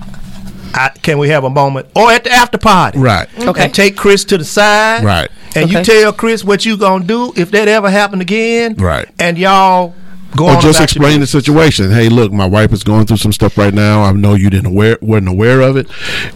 I, 0.75 0.91
can 1.03 1.19
we 1.19 1.29
have 1.31 1.45
a 1.45 1.51
moment?" 1.51 1.87
Or 1.95 2.11
at 2.11 2.25
the 2.25 2.31
after 2.33 2.59
party, 2.59 2.99
Right. 2.99 3.29
Okay. 3.39 3.65
And 3.65 3.75
take 3.75 3.97
Chris 3.97 4.25
to 4.27 4.39
the 4.39 4.45
side, 4.45 5.05
Right. 5.05 5.31
And 5.55 5.71
you 5.71 5.83
tell 5.85 6.13
Chris 6.13 6.43
what 6.45 6.65
you 6.65 6.77
gonna 6.79 7.05
do 7.05 7.33
if 7.37 7.51
that 7.51 7.69
ever 7.69 7.91
happened 7.91 8.23
again, 8.23 8.75
Right. 8.79 9.07
And 9.19 9.37
y'all 9.37 9.95
go 10.37 10.47
Or 10.47 10.57
on 10.57 10.61
just 10.63 10.81
explain 10.81 11.21
the 11.21 11.27
situation. 11.27 11.91
Hey, 11.91 12.09
look, 12.09 12.33
my 12.33 12.47
wife 12.47 12.73
is 12.73 12.83
going 12.85 13.07
through 13.07 13.17
some 13.19 13.33
stuff 13.33 13.57
right 13.59 13.73
now. 13.75 14.03
I 14.03 14.13
know 14.13 14.35
you 14.35 14.51
didn't 14.51 14.67
aware, 14.67 14.99
weren't 15.01 15.29
aware 15.29 15.61
of 15.61 15.77
it. 15.77 15.89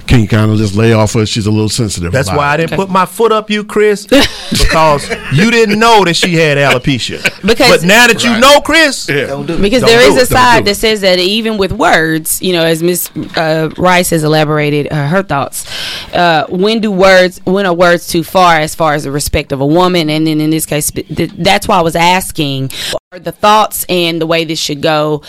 Can 0.07 0.21
you 0.21 0.29
kind 0.29 0.51
of 0.51 0.59
just 0.59 0.75
lay 0.75 0.93
off 0.93 1.15
her? 1.15 1.27
She's 1.27 1.47
a 1.47 1.51
little 1.51 1.69
sensitive. 1.69 2.13
That's 2.13 2.29
about 2.29 2.39
why 2.39 2.47
I 2.49 2.57
didn't 2.59 2.77
put 2.77 2.91
my 2.91 3.07
foot 3.07 3.33
up 3.33 3.51
you, 3.51 3.65
Chris, 3.65 4.07
because 4.51 5.09
you 5.33 5.51
didn't 5.51 5.79
know 5.79 6.05
that 6.05 6.15
she 6.15 6.35
had 6.35 6.59
alopecia. 6.59 7.23
Because- 7.47 7.81
but 7.83 7.87
now 7.87 8.07
that 8.07 8.23
you 8.25 8.31
Right. 8.31 8.41
know, 8.41 8.61
Chris, 8.61 9.09
Yeah. 9.09 9.27
because 9.37 9.47
Don't 9.47 9.89
there 9.89 10.01
do 10.01 10.07
is 10.09 10.17
it. 10.17 10.23
a 10.23 10.27
side 10.27 10.65
that 10.65 10.75
says 10.77 11.01
that 11.03 11.19
even 11.19 11.59
with 11.59 11.73
words, 11.73 12.43
you 12.43 12.53
know, 12.53 12.65
as 12.65 12.83
Miss 12.83 13.09
uh, 13.37 13.71
Rice 13.77 14.11
has 14.11 14.25
elaborated 14.25 14.89
uh, 14.93 15.07
her 15.09 15.23
thoughts, 15.23 15.65
uh, 16.13 16.47
when 16.49 16.81
do 16.81 16.91
words, 16.91 17.41
when 17.45 17.67
are 17.67 17.73
words 17.75 18.09
too 18.09 18.25
far 18.25 18.57
as 18.59 18.75
far 18.75 18.95
as 18.95 19.05
the 19.05 19.13
respect 19.13 19.53
of 19.53 19.61
a 19.61 19.67
woman? 19.67 20.11
And 20.11 20.27
then 20.27 20.41
in 20.41 20.51
this 20.51 20.67
case, 20.67 20.91
that's 21.09 21.69
why 21.69 21.79
I 21.79 21.83
was 21.83 21.95
asking 21.97 22.71
are 23.13 23.19
the 23.21 23.33
thoughts 23.33 23.85
and 23.89 24.21
the 24.21 24.27
way 24.27 24.45
this 24.45 24.59
should 24.59 24.81
go 24.83 25.23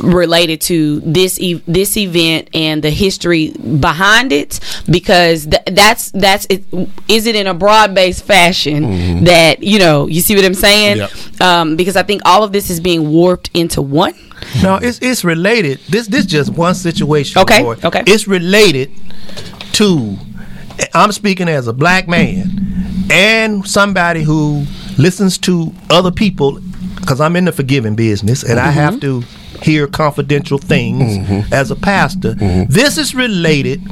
related 0.00 0.60
to 0.62 1.00
this 1.00 1.38
e- 1.40 1.62
this 1.66 1.96
event 1.96 2.48
and 2.54 2.82
the 2.82 2.90
history 2.90 3.50
behind 3.50 4.32
it 4.32 4.60
because 4.90 5.46
th- 5.46 5.62
that's 5.72 6.10
that's 6.12 6.46
it 6.50 6.64
is 7.08 7.26
it 7.26 7.36
in 7.36 7.46
a 7.46 7.54
broad 7.54 7.94
based 7.94 8.24
fashion 8.24 9.24
that 9.24 9.62
you 9.62 9.78
know 9.78 10.06
you 10.06 10.20
see 10.20 10.34
what 10.36 10.44
I'm 10.44 10.54
saying 10.54 10.96
Yep. 10.98 11.10
um, 11.40 11.76
because 11.76 11.96
I 11.96 12.02
think 12.02 12.22
all 12.24 12.42
of 12.42 12.52
this 12.52 12.70
is 12.70 12.80
being 12.80 13.10
warped 13.10 13.50
into 13.54 13.82
one. 13.82 14.14
No, 14.62 14.76
it's 14.76 14.98
it's 15.00 15.24
related. 15.24 15.80
This 15.88 16.06
this 16.06 16.26
just 16.26 16.50
one 16.50 16.74
situation. 16.74 17.40
Okay, 17.42 17.62
boy. 17.62 17.76
okay. 17.82 18.02
It's 18.06 18.26
related 18.28 18.90
to. 19.74 20.16
I'm 20.92 21.12
speaking 21.12 21.48
as 21.48 21.68
a 21.68 21.72
black 21.72 22.08
man 22.08 23.06
and 23.10 23.66
somebody 23.66 24.22
who 24.22 24.64
listens 24.98 25.38
to 25.38 25.72
other 25.88 26.10
people 26.10 26.58
because 27.04 27.20
I'm 27.20 27.36
in 27.36 27.44
the 27.44 27.52
forgiving 27.52 27.94
business 27.94 28.42
and 28.42 28.58
I 28.58 28.70
have 28.70 29.00
to 29.00 29.22
hear 29.62 29.86
confidential 29.86 30.58
things 30.58 31.18
mm-hmm. 31.18 31.52
as 31.52 31.70
a 31.70 31.76
pastor. 31.76 32.34
Mm-hmm. 32.34 32.72
This 32.72 32.98
is 32.98 33.14
related 33.14 33.82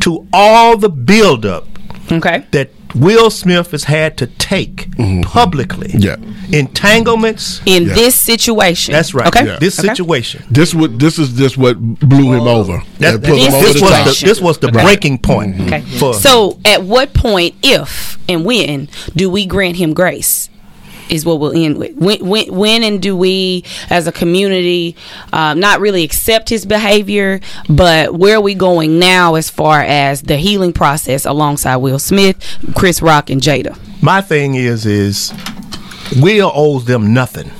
to 0.00 0.26
all 0.32 0.76
the 0.76 0.88
buildup 0.88 1.66
Okay. 2.12 2.44
that 2.52 2.70
Will 2.94 3.30
Smith 3.30 3.70
has 3.70 3.84
had 3.84 4.16
to 4.18 4.26
take 4.26 4.90
mm-hmm. 4.90 5.22
publicly. 5.22 5.90
Yeah. 5.94 6.16
Entanglements. 6.52 7.60
In 7.64 7.84
Yeah. 7.84 7.94
this 7.94 8.20
situation. 8.20 8.92
That's 8.92 9.14
right. 9.14 9.28
Okay. 9.28 9.46
Yeah. 9.46 9.58
This 9.60 9.78
Okay. 9.78 9.88
situation. 9.88 10.42
This 10.50 10.74
would 10.74 10.98
this 10.98 11.18
is 11.18 11.30
just 11.30 11.56
what 11.56 11.78
blew 11.78 12.32
him 12.32 12.48
over. 12.48 12.82
That, 12.98 13.22
That 13.22 13.28
put 13.28 13.38
him 13.38 13.52
This 13.52 13.54
over 13.54 13.66
this, 13.66 13.74
the 13.74 13.82
was 13.82 14.20
the, 14.20 14.26
this 14.26 14.40
was 14.40 14.58
the 14.58 14.68
Okay. 14.68 14.82
breaking 14.82 15.18
point. 15.18 15.60
Okay. 15.60 15.82
For, 15.98 16.14
So, 16.14 16.58
at 16.64 16.82
what 16.82 17.14
point, 17.14 17.54
if 17.62 18.18
and 18.28 18.44
when, 18.44 18.88
do 19.14 19.30
we 19.30 19.46
grant 19.46 19.76
him 19.76 19.94
grace? 19.94 20.48
Is 21.10 21.26
what 21.26 21.40
we'll 21.40 21.52
end 21.52 21.78
with. 21.78 21.96
When, 21.96 22.26
when, 22.26 22.54
when 22.54 22.82
and 22.84 23.02
do 23.02 23.16
we, 23.16 23.64
as 23.90 24.06
a 24.06 24.12
community, 24.12 24.96
um, 25.32 25.58
not 25.60 25.80
really 25.80 26.04
accept 26.04 26.48
his 26.48 26.64
behavior, 26.64 27.40
but 27.68 28.14
where 28.14 28.36
are 28.36 28.40
we 28.40 28.54
going 28.54 28.98
now 28.98 29.34
as 29.34 29.50
far 29.50 29.80
as 29.80 30.22
the 30.22 30.36
healing 30.36 30.72
process 30.72 31.26
alongside 31.26 31.76
Will 31.76 31.98
Smith, 31.98 32.36
Chris 32.74 33.02
Rock, 33.02 33.28
and 33.30 33.40
Jada? 33.40 33.76
my 34.02 34.20
thing 34.20 34.54
is, 34.54 34.86
is 34.86 35.32
Will 36.16 36.50
owes 36.54 36.84
them 36.84 37.12
nothing. 37.12 37.50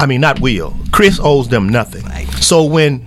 I 0.00 0.06
mean, 0.06 0.20
not 0.20 0.40
Will. 0.40 0.76
Chris 0.92 1.18
owes 1.20 1.48
them 1.48 1.68
nothing. 1.68 2.04
So 2.40 2.64
when 2.64 3.00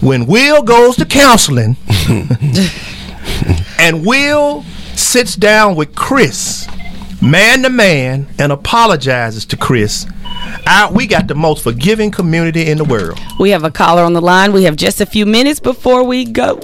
when 0.00 0.26
Will 0.26 0.62
goes 0.62 0.96
to 0.96 1.06
counseling, 1.06 1.76
and 3.78 4.04
Will 4.06 4.62
sits 4.94 5.34
down 5.34 5.74
with 5.74 5.94
Chris, 5.94 6.68
man 7.22 7.62
to 7.62 7.70
man, 7.70 8.28
and 8.38 8.52
apologizes 8.52 9.44
to 9.46 9.56
Chris, 9.56 10.06
I, 10.66 10.90
we 10.92 11.06
got 11.06 11.28
the 11.28 11.34
most 11.34 11.62
forgiving 11.62 12.10
community 12.10 12.66
in 12.66 12.78
the 12.78 12.84
world. 12.84 13.18
We 13.38 13.50
have 13.50 13.64
a 13.64 13.70
caller 13.70 14.02
on 14.02 14.12
the 14.12 14.20
line. 14.20 14.52
We 14.52 14.64
have 14.64 14.76
just 14.76 15.00
a 15.00 15.06
few 15.06 15.26
minutes 15.26 15.60
before 15.60 16.04
we 16.04 16.24
go. 16.24 16.60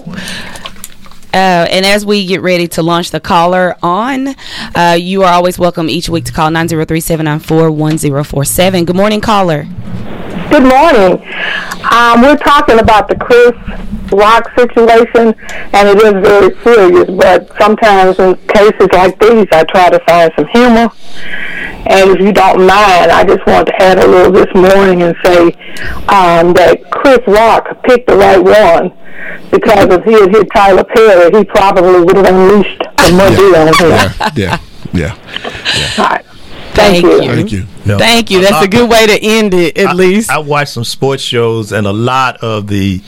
Uh, 1.35 1.67
and 1.71 1.87
as 1.87 2.05
we 2.05 2.27
get 2.27 2.43
ready 2.43 2.69
to 2.69 2.83
launch 2.83 3.11
the 3.11 3.21
caller 3.21 3.77
on, 3.83 4.35
uh, 4.75 4.97
you 5.01 5.23
are 5.23 5.33
always 5.33 5.59
welcome 5.59 5.88
each 5.88 6.11
week 6.11 6.27
to 6.27 6.33
call 6.33 6.51
903 6.51 7.01
794 7.01 7.71
1047. 7.71 8.85
Good 8.85 8.97
morning, 8.97 9.21
caller. 9.23 9.65
Good 10.51 10.62
morning. 10.62 11.27
Um, 11.91 12.21
we're 12.21 12.37
talking 12.37 12.79
about 12.79 13.09
the 13.09 13.17
Chris 13.17 13.53
Rock 14.12 14.51
situation, 14.59 15.35
and 15.72 15.88
it 15.88 15.98
is 15.98 16.12
very 16.12 16.55
serious. 16.62 17.11
But 17.11 17.51
sometimes 17.59 18.18
in 18.18 18.37
cases 18.48 18.88
like 18.92 19.18
these, 19.18 19.46
I 19.53 19.64
try 19.64 19.90
to 19.90 19.98
find 20.07 20.33
some 20.37 20.46
humor. 20.48 20.90
And 21.85 22.11
if 22.11 22.20
you 22.20 22.33
don't 22.33 22.61
mind, 22.66 23.11
I 23.11 23.25
just 23.25 23.44
want 23.46 23.66
to 23.66 23.83
add 23.83 23.98
a 23.98 24.07
little 24.07 24.33
this 24.33 24.53
morning 24.55 25.03
and 25.03 25.16
say 25.25 25.46
um, 26.09 26.53
that 26.55 26.88
Chris 26.90 27.20
Rock 27.27 27.83
picked 27.83 28.07
the 28.07 28.16
right 28.16 28.42
one 28.42 28.92
because 29.51 29.87
if 29.90 30.05
he 30.05 30.12
had 30.12 30.31
hit 30.31 30.48
Tyler 30.53 30.85
Perry, 30.85 31.37
he 31.37 31.44
probably 31.44 32.01
would 32.01 32.16
have 32.16 32.27
unleashed 32.27 32.79
the 32.79 33.11
Madea 33.12 33.66
on 33.66 33.75
him. 33.75 34.33
Yeah, 34.37 34.59
yeah, 34.92 35.16
yeah. 35.77 35.90
All 35.98 36.32
right. 36.90 37.03
Thank 37.03 37.05
you. 37.25 37.35
Thank 37.35 37.53
you. 37.53 37.66
No. 37.87 37.99
Thank 37.99 38.31
you. 38.31 38.40
That's 38.40 38.64
a 38.64 38.68
good 38.68 38.88
way 38.88 39.07
to 39.07 39.18
end 39.21 39.55
it, 39.55 39.77
at 39.79 39.88
I- 39.88 39.92
least. 39.92 40.31
I, 40.31 40.38
watched 40.38 40.73
some 40.73 40.85
sports 40.85 41.23
shows, 41.23 41.73
and 41.73 41.87
a 41.87 41.92
lot 41.92 42.37
of 42.42 42.66
the 42.68 43.01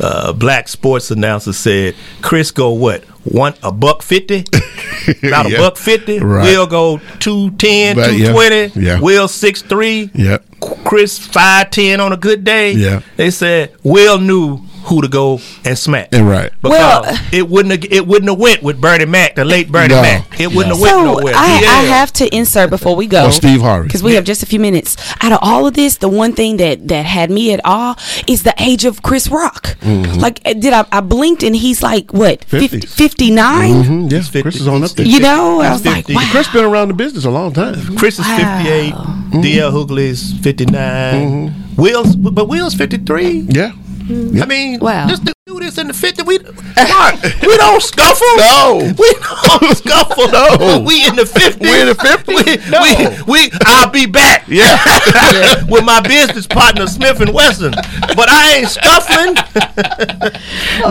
uh, 0.00 0.32
black 0.32 0.68
sports 0.68 1.10
announcers 1.10 1.56
said, 1.56 1.94
"Chris 2.22 2.50
go 2.50 2.70
what 2.70 3.04
one 3.24 3.54
a 3.62 3.70
buck 3.72 4.02
fifty, 4.02 4.40
about 5.26 5.46
a 5.46 5.50
Yeah. 5.50 5.58
buck 5.58 5.76
fifty. 5.76 6.18
Right. 6.18 6.44
Will 6.44 6.66
go 6.66 6.98
210, 7.18 7.96
But, 7.96 8.06
220. 8.10 8.80
Yeah. 8.86 9.00
Will 9.00 9.28
six 9.28 9.60
three. 9.62 10.10
Yeah. 10.14 10.38
Chris 10.84 11.18
five 11.18 11.70
ten 11.70 12.00
on 12.00 12.12
a 12.12 12.16
good 12.16 12.44
day. 12.44 12.72
Yeah. 12.72 13.00
They 13.16 13.30
said 13.30 13.74
Will 13.82 14.18
knew 14.18 14.60
who 14.88 15.02
to 15.02 15.08
go 15.08 15.40
and 15.64 15.78
smack. 15.78 16.08
And 16.12 16.28
right. 16.28 16.50
Because 16.62 16.78
Well- 16.78 17.18
it 17.32 17.48
wouldn't 17.48 17.82
have, 17.84 17.92
it 17.92 18.06
wouldn't 18.06 18.30
have 18.30 18.38
went 18.38 18.62
with 18.62 18.80
Bernie 18.80 19.04
Mac, 19.06 19.34
the 19.36 19.44
late 19.44 19.70
Bernie 19.70 19.94
No. 19.94 20.02
Mac. 20.02 20.40
It 20.40 20.48
wouldn't 20.48 20.68
have 20.76 20.78
So 20.78 20.96
went 21.04 21.18
nowhere. 21.18 21.34
I, 21.36 21.60
Yeah. 21.60 21.68
I 21.70 21.82
have 21.84 22.12
to 22.14 22.34
insert 22.34 22.70
before 22.70 22.96
we 22.96 23.06
go. 23.06 23.26
Oh, 23.26 23.30
Steve 23.30 23.60
Harvey. 23.60 23.86
Because 23.88 24.02
we 24.02 24.14
have 24.14 24.24
just 24.24 24.42
a 24.42 24.46
few 24.46 24.60
minutes. 24.60 24.96
Out 25.22 25.32
of 25.32 25.38
all 25.42 25.66
of 25.66 25.74
this, 25.74 25.96
the 25.96 26.08
one 26.08 26.32
thing 26.32 26.56
that, 26.58 26.88
that 26.88 27.04
had 27.06 27.30
me 27.30 27.52
at 27.52 27.60
awe 27.64 27.94
is 28.26 28.42
the 28.42 28.54
age 28.58 28.84
of 28.84 29.02
Chris 29.02 29.28
Rock. 29.28 29.76
Mm-hmm. 29.80 30.20
Like, 30.20 30.40
uh, 30.44 30.52
did 30.54 30.72
I, 30.72 30.84
I 30.90 31.00
blinked 31.00 31.42
and 31.42 31.54
he's 31.54 31.82
like, 31.82 32.12
what, 32.12 32.44
50, 32.44 32.80
59? 32.80 33.72
Mm-hmm. 33.84 34.08
Yeah, 34.08 34.20
50. 34.22 34.42
Chris 34.42 34.56
is 34.56 34.68
on 34.68 34.82
up 34.84 34.90
there. 34.92 35.06
You 35.06 35.20
know, 35.20 35.60
I 35.60 35.70
He's 35.70 35.82
was 35.84 35.86
like, 35.86 36.08
wow. 36.08 36.28
Chris 36.30 36.48
been 36.48 36.64
around 36.64 36.88
the 36.88 36.94
business 36.94 37.24
a 37.24 37.30
long 37.30 37.52
time. 37.52 37.96
Chris 37.96 38.18
is 38.18 38.26
Wow. 38.26 38.62
58. 38.64 38.94
DL 39.42 39.70
Hughley's 39.72 40.32
59. 40.40 41.54
Will's, 41.76 42.16
but 42.16 42.48
Will's 42.48 42.74
53. 42.74 43.46
Yeah. 43.50 43.72
Mm. 44.08 44.42
I 44.42 44.46
mean, 44.46 44.80
Wow. 44.80 45.06
just 45.06 45.26
to 45.26 45.34
do 45.46 45.60
this 45.60 45.76
in 45.78 45.86
the 45.88 45.92
50, 45.94 46.22
we, 46.22 46.38
Mark, 46.76 47.22
we 47.42 47.56
don't 47.58 47.82
scuffle. 47.82 48.26
No. 48.38 48.92
We 48.98 49.12
don't 49.20 49.76
scuffle. 49.82 50.28
No. 50.28 50.82
We 50.86 51.06
in 51.06 51.14
the 51.16 51.24
50s. 51.24 51.60
We 51.60 51.80
in 51.80 51.86
the 51.88 51.94
50s? 51.94 52.26
We, 52.26 52.70
No. 52.70 52.80
we, 53.26 53.48
we, 53.48 53.50
I'll 53.66 53.90
be 53.90 54.06
back. 54.06 54.44
Yeah. 54.48 55.64
With 55.68 55.84
my 55.84 56.00
business 56.00 56.46
partner, 56.46 56.86
Smith 56.86 57.20
and 57.20 57.34
Wesson. 57.34 57.72
But 57.72 58.28
I 58.30 58.56
ain't 58.56 58.68
scuffling. 58.68 59.36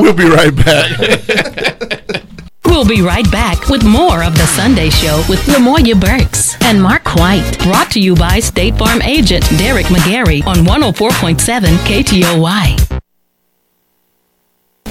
we'll 0.02 0.14
be 0.14 0.26
right 0.30 0.56
back. 0.56 2.24
We'll 2.66 2.86
be 2.88 3.02
right 3.02 3.30
back 3.32 3.70
with 3.70 3.84
more 3.84 4.24
of 4.24 4.36
The 4.36 4.46
Sunday 4.46 4.90
Show 4.92 5.24
with 5.30 5.40
Lamoya 5.48 6.00
Burks 6.00 6.56
and 6.64 6.82
Mark 6.82 7.16
White. 7.16 7.58
Brought 7.64 7.90
to 7.92 8.00
you 8.00 8.14
by 8.14 8.40
State 8.40 8.78
Farm 8.78 9.02
agent 9.02 9.44
Derek 9.58 9.88
McGarry 9.88 10.46
on 10.46 10.58
104.7 10.58 11.64
KTOY. 11.88 12.87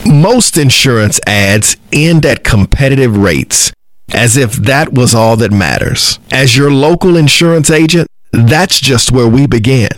Most 0.09 0.57
insurance 0.57 1.19
ads 1.27 1.77
end 1.92 2.25
at 2.25 2.45
competitive 2.45 3.16
rates, 3.16 3.73
as 4.14 4.37
if 4.37 4.53
that 4.53 4.92
was 4.92 5.14
all 5.14 5.37
that 5.38 5.51
matters. 5.51 6.21
As 6.31 6.57
your 6.57 6.71
local 6.71 7.16
insurance 7.16 7.71
agent, 7.71 8.07
that's 8.33 8.79
just 8.79 9.11
where 9.11 9.27
we 9.27 9.47
begin. 9.47 9.88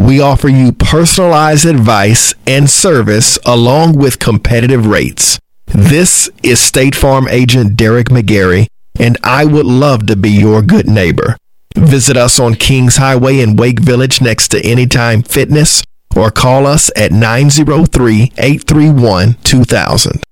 We 0.00 0.20
offer 0.20 0.48
you 0.48 0.72
personalized 0.72 1.64
advice 1.64 2.34
and 2.46 2.70
service 2.70 3.38
along 3.44 3.98
with 3.98 4.20
competitive 4.20 4.86
rates. 4.86 5.40
This 5.66 6.30
is 6.44 6.60
State 6.60 6.94
Farm 6.94 7.26
agent 7.28 7.76
Derek 7.76 8.06
McGarry, 8.06 8.68
and 9.00 9.18
I 9.24 9.44
would 9.44 9.66
love 9.66 10.06
to 10.06 10.16
be 10.16 10.30
your 10.30 10.62
good 10.62 10.86
neighbor. 10.86 11.36
Visit 11.74 12.16
us 12.16 12.38
on 12.38 12.54
Kings 12.54 12.98
Highway 12.98 13.40
in 13.40 13.56
Wake 13.56 13.80
Village 13.80 14.20
next 14.20 14.48
to 14.48 14.64
Anytime 14.64 15.22
Fitness 15.22 15.82
or 16.14 16.30
call 16.30 16.66
us 16.66 16.90
at 16.96 17.12
903 17.12 18.32
831 18.38 19.34
2000. 19.42 20.22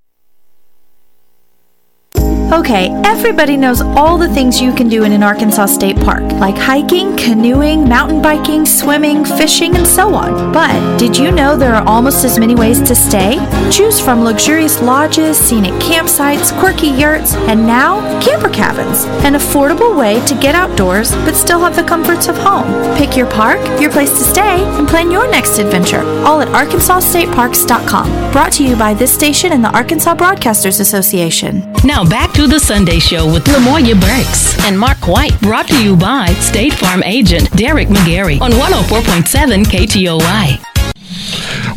Okay, 2.53 2.91
everybody 3.05 3.57
knows 3.57 3.81
all 3.81 4.19
the 4.19 4.29
things 4.29 4.61
you 4.61 4.73
can 4.73 4.89
do 4.89 5.05
in 5.05 5.13
an 5.13 5.23
Arkansas 5.23 5.67
State 5.67 5.97
Park, 5.97 6.23
like 6.35 6.57
hiking, 6.57 7.17
canoeing, 7.17 7.89
mountain 7.89 8.21
biking, 8.21 8.67
swimming, 8.67 9.25
fishing, 9.25 9.75
and 9.75 9.87
so 9.87 10.15
on. 10.15 10.53
But 10.53 10.99
did 10.99 11.17
you 11.17 11.33
know 11.33 11.57
there 11.57 11.75
are 11.75 11.87
almost 11.89 12.25
as 12.25 12.39
many 12.39 12.55
ways 12.55 12.81
to 12.83 12.95
stay? 12.95 13.39
Choose 13.73 13.99
from 13.99 14.23
luxurious 14.23 14.81
lodges, 14.83 15.39
scenic 15.39 15.73
campsites, 15.75 16.57
quirky 16.61 16.89
yurts, 16.89 17.35
and 17.35 17.67
now 17.67 18.01
camper 18.23 18.51
cabins. 18.51 19.05
An 19.25 19.35
affordable 19.35 19.97
way 19.99 20.25
to 20.27 20.35
get 20.35 20.55
outdoors 20.55 21.13
but 21.25 21.35
still 21.35 21.61
have 21.61 21.75
the 21.75 21.83
comforts 21.83 22.29
of 22.29 22.37
home. 22.37 22.67
Pick 22.97 23.17
your 23.17 23.31
park, 23.31 23.59
your 23.81 23.91
place 23.91 24.11
to 24.11 24.25
stay, 24.25 24.63
and 24.79 24.87
plan 24.87 25.11
your 25.11 25.29
next 25.31 25.59
adventure, 25.59 26.03
all 26.25 26.41
at 26.41 26.49
arkansasstateparks.com. 26.49 28.33
Brought 28.33 28.53
to 28.53 28.65
you 28.65 28.77
by 28.77 28.95
this 28.95 29.13
station 29.13 29.53
and 29.53 29.65
the 29.65 29.75
Arkansas 29.75 30.15
Broadcasters 30.15 30.79
Association. 30.81 31.73
Now 31.85 32.05
back 32.05 32.34
to 32.35 32.47
The 32.49 32.59
Sunday 32.59 32.99
Show 32.99 33.33
with 33.33 33.45
Lamoya 33.45 33.99
Burks 34.01 34.59
and 34.67 34.79
Mark 34.79 35.07
White. 35.07 35.39
Brought 35.41 35.69
to 35.69 35.83
you 35.83 35.97
by 35.97 36.27
State 36.35 36.75
Farm 36.75 37.03
agent 37.05 37.51
Derek 37.57 37.89
McGarry 37.89 38.41
on 38.41 38.51
104.7 38.53 39.65
KTOY. 39.65 40.61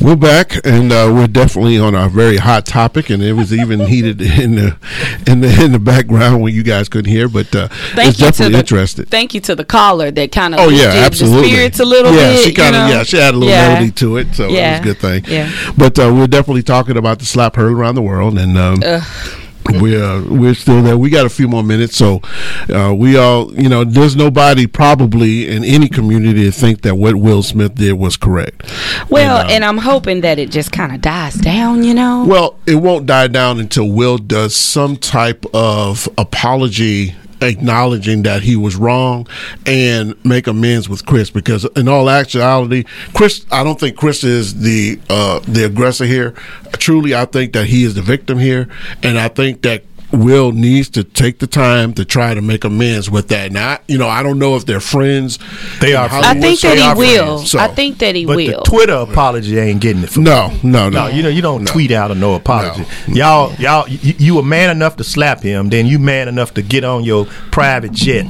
We're 0.01 0.15
back, 0.15 0.53
and 0.65 0.91
uh, 0.91 1.11
we're 1.13 1.27
definitely 1.27 1.77
on 1.79 1.93
a 1.95 2.07
very 2.09 2.37
hot 2.37 2.65
topic, 2.65 3.09
and 3.09 3.21
it 3.21 3.33
was 3.33 3.53
even 3.53 3.79
heated 3.87 4.21
in 4.21 4.55
the 4.55 4.77
in 5.27 5.41
the 5.41 5.63
in 5.63 5.71
the 5.71 5.79
background 5.79 6.41
when 6.41 6.53
you 6.53 6.63
guys 6.63 6.87
couldn't 6.89 7.11
hear. 7.11 7.27
But 7.27 7.53
uh, 7.55 7.67
Thank 7.93 8.09
it's 8.09 8.19
you 8.19 8.25
to 8.25 8.31
definitely 8.31 8.53
the, 8.53 8.59
interested. 8.59 9.09
Thank 9.09 9.33
you 9.33 9.41
to 9.41 9.55
the 9.55 9.65
caller 9.65 10.11
that 10.11 10.31
kind 10.31 10.53
of 10.53 10.59
Oh 10.59 10.69
yeah, 10.69 10.85
absolutely. 11.05 11.49
the 11.49 11.55
spirits 11.55 11.79
a 11.79 11.85
little 11.85 12.13
yeah, 12.13 12.31
bit. 12.33 12.45
she 12.45 12.53
kind 12.53 12.75
of 12.75 12.81
you 12.83 12.87
know? 12.93 12.97
yeah, 12.97 13.03
she 13.03 13.17
had 13.17 13.33
a 13.33 13.37
little 13.37 13.49
Yeah. 13.53 13.67
melody 13.73 13.91
to 13.91 14.17
it, 14.17 14.33
so 14.35 14.47
Yeah. 14.49 14.69
it 14.69 14.71
was 14.71 14.79
a 14.79 14.83
good 14.93 14.99
thing. 15.01 15.33
Yeah. 15.33 15.71
But 15.77 15.99
uh, 15.99 16.11
we're 16.13 16.27
definitely 16.27 16.63
talking 16.63 16.97
about 16.97 17.19
the 17.19 17.25
slap 17.25 17.55
heard 17.55 17.71
around 17.71 17.95
the 17.95 18.01
world, 18.01 18.37
and 18.37 18.57
um, 18.57 18.81
we're 19.81 20.03
uh, 20.03 20.23
we're 20.29 20.53
still 20.53 20.81
there. 20.81 20.97
We 20.97 21.09
got 21.09 21.25
a 21.25 21.29
few 21.29 21.47
more 21.47 21.63
minutes, 21.63 21.95
so 21.97 22.21
uh, 22.73 22.93
we 22.97 23.17
all 23.17 23.53
you 23.53 23.69
know, 23.69 23.83
there's 23.83 24.15
nobody 24.15 24.67
probably 24.67 25.47
in 25.47 25.63
any 25.63 25.89
community 25.89 26.45
to 26.45 26.51
think 26.51 26.81
that 26.81 26.95
what 26.95 27.15
Will 27.15 27.43
Smith 27.43 27.75
did 27.75 27.93
was 27.93 28.17
correct. 28.17 28.71
Well, 29.09 29.37
And, 29.39 29.49
uh, 29.49 29.53
and 29.53 29.65
I'm 29.65 29.77
hoping 29.79 30.21
that 30.21 30.39
it 30.39 30.51
just 30.51 30.71
kind 30.71 30.93
of 30.93 31.01
dies 31.01 31.35
down. 31.35 31.83
You 31.83 31.93
know. 31.93 32.25
Well, 32.25 32.59
it 32.65 32.75
won't 32.75 33.05
die 33.05 33.27
down 33.27 33.59
until 33.59 33.89
Will 33.89 34.17
does 34.17 34.55
some 34.55 34.97
type 34.97 35.45
of 35.53 36.07
apology 36.17 37.15
acknowledging 37.41 38.23
that 38.23 38.41
he 38.41 38.55
was 38.55 38.75
wrong 38.75 39.27
and 39.65 40.13
make 40.25 40.47
amends 40.47 40.89
with 40.89 41.05
Chris 41.05 41.29
because 41.29 41.65
in 41.75 41.87
all 41.87 42.09
actuality 42.09 42.83
Chris 43.13 43.45
I 43.51 43.63
don't 43.63 43.79
think 43.79 43.97
Chris 43.97 44.23
is 44.23 44.61
the 44.61 44.99
uh 45.09 45.39
the 45.39 45.65
aggressor 45.65 46.05
here. 46.05 46.31
Truly 46.73 47.15
I 47.15 47.25
think 47.25 47.53
that 47.53 47.67
he 47.67 47.83
is 47.83 47.95
the 47.95 48.01
victim 48.01 48.39
here. 48.39 48.67
And 49.03 49.19
I 49.19 49.27
think 49.27 49.61
that 49.63 49.83
Will 50.11 50.53
needs 50.53 50.89
to 50.91 51.03
take 51.03 51.39
the 51.39 51.47
time 51.47 51.93
to 51.95 52.05
try 52.05 52.33
to 52.33 52.41
make 52.41 52.63
amends 52.63 53.09
with 53.09 53.27
that. 53.27 53.51
Now, 53.51 53.79
you 53.87 53.97
know, 53.97 54.07
I 54.07 54.23
don't 54.23 54.39
know 54.39 54.55
if 54.55 54.65
they're 54.65 54.79
friends. 54.79 55.37
They 55.81 55.95
are 55.95 56.07
Hollywood, 56.07 56.37
I 56.37 56.39
think 56.39 56.59
so 56.59 56.73
that 56.73 56.95
he 56.95 56.99
will. 56.99 57.37
friends. 57.37 57.51
So- 57.51 57.59
I 57.59 57.67
think 57.67 57.97
that 57.99 58.15
he 58.15 58.25
But 58.25 58.37
will. 58.37 58.59
the 58.59 58.69
Twitter 58.69 58.93
apology 58.93 59.59
ain't 59.59 59.81
getting 59.81 60.03
it. 60.03 60.09
From 60.09 60.23
no, 60.23 60.51
no, 60.63 60.89
no. 60.89 60.89
No, 60.89 61.07
you 61.07 61.23
know 61.23 61.29
you 61.29 61.41
don't 61.41 61.63
No. 61.65 61.71
tweet 61.71 61.91
out 61.91 62.09
a 62.11 62.15
no 62.15 62.35
apology. 62.35 62.85
No. 63.07 63.15
Y'all, 63.15 63.53
y'all, 63.59 63.87
you, 63.89 64.13
you 64.17 64.35
were 64.35 64.43
man 64.43 64.69
enough 64.69 64.95
to 64.97 65.03
slap 65.03 65.41
him, 65.43 65.69
then 65.69 65.85
you 65.85 65.99
man 65.99 66.27
enough 66.29 66.53
to 66.53 66.61
get 66.61 66.85
on 66.85 67.03
your 67.03 67.25
private 67.51 67.91
jet 67.91 68.25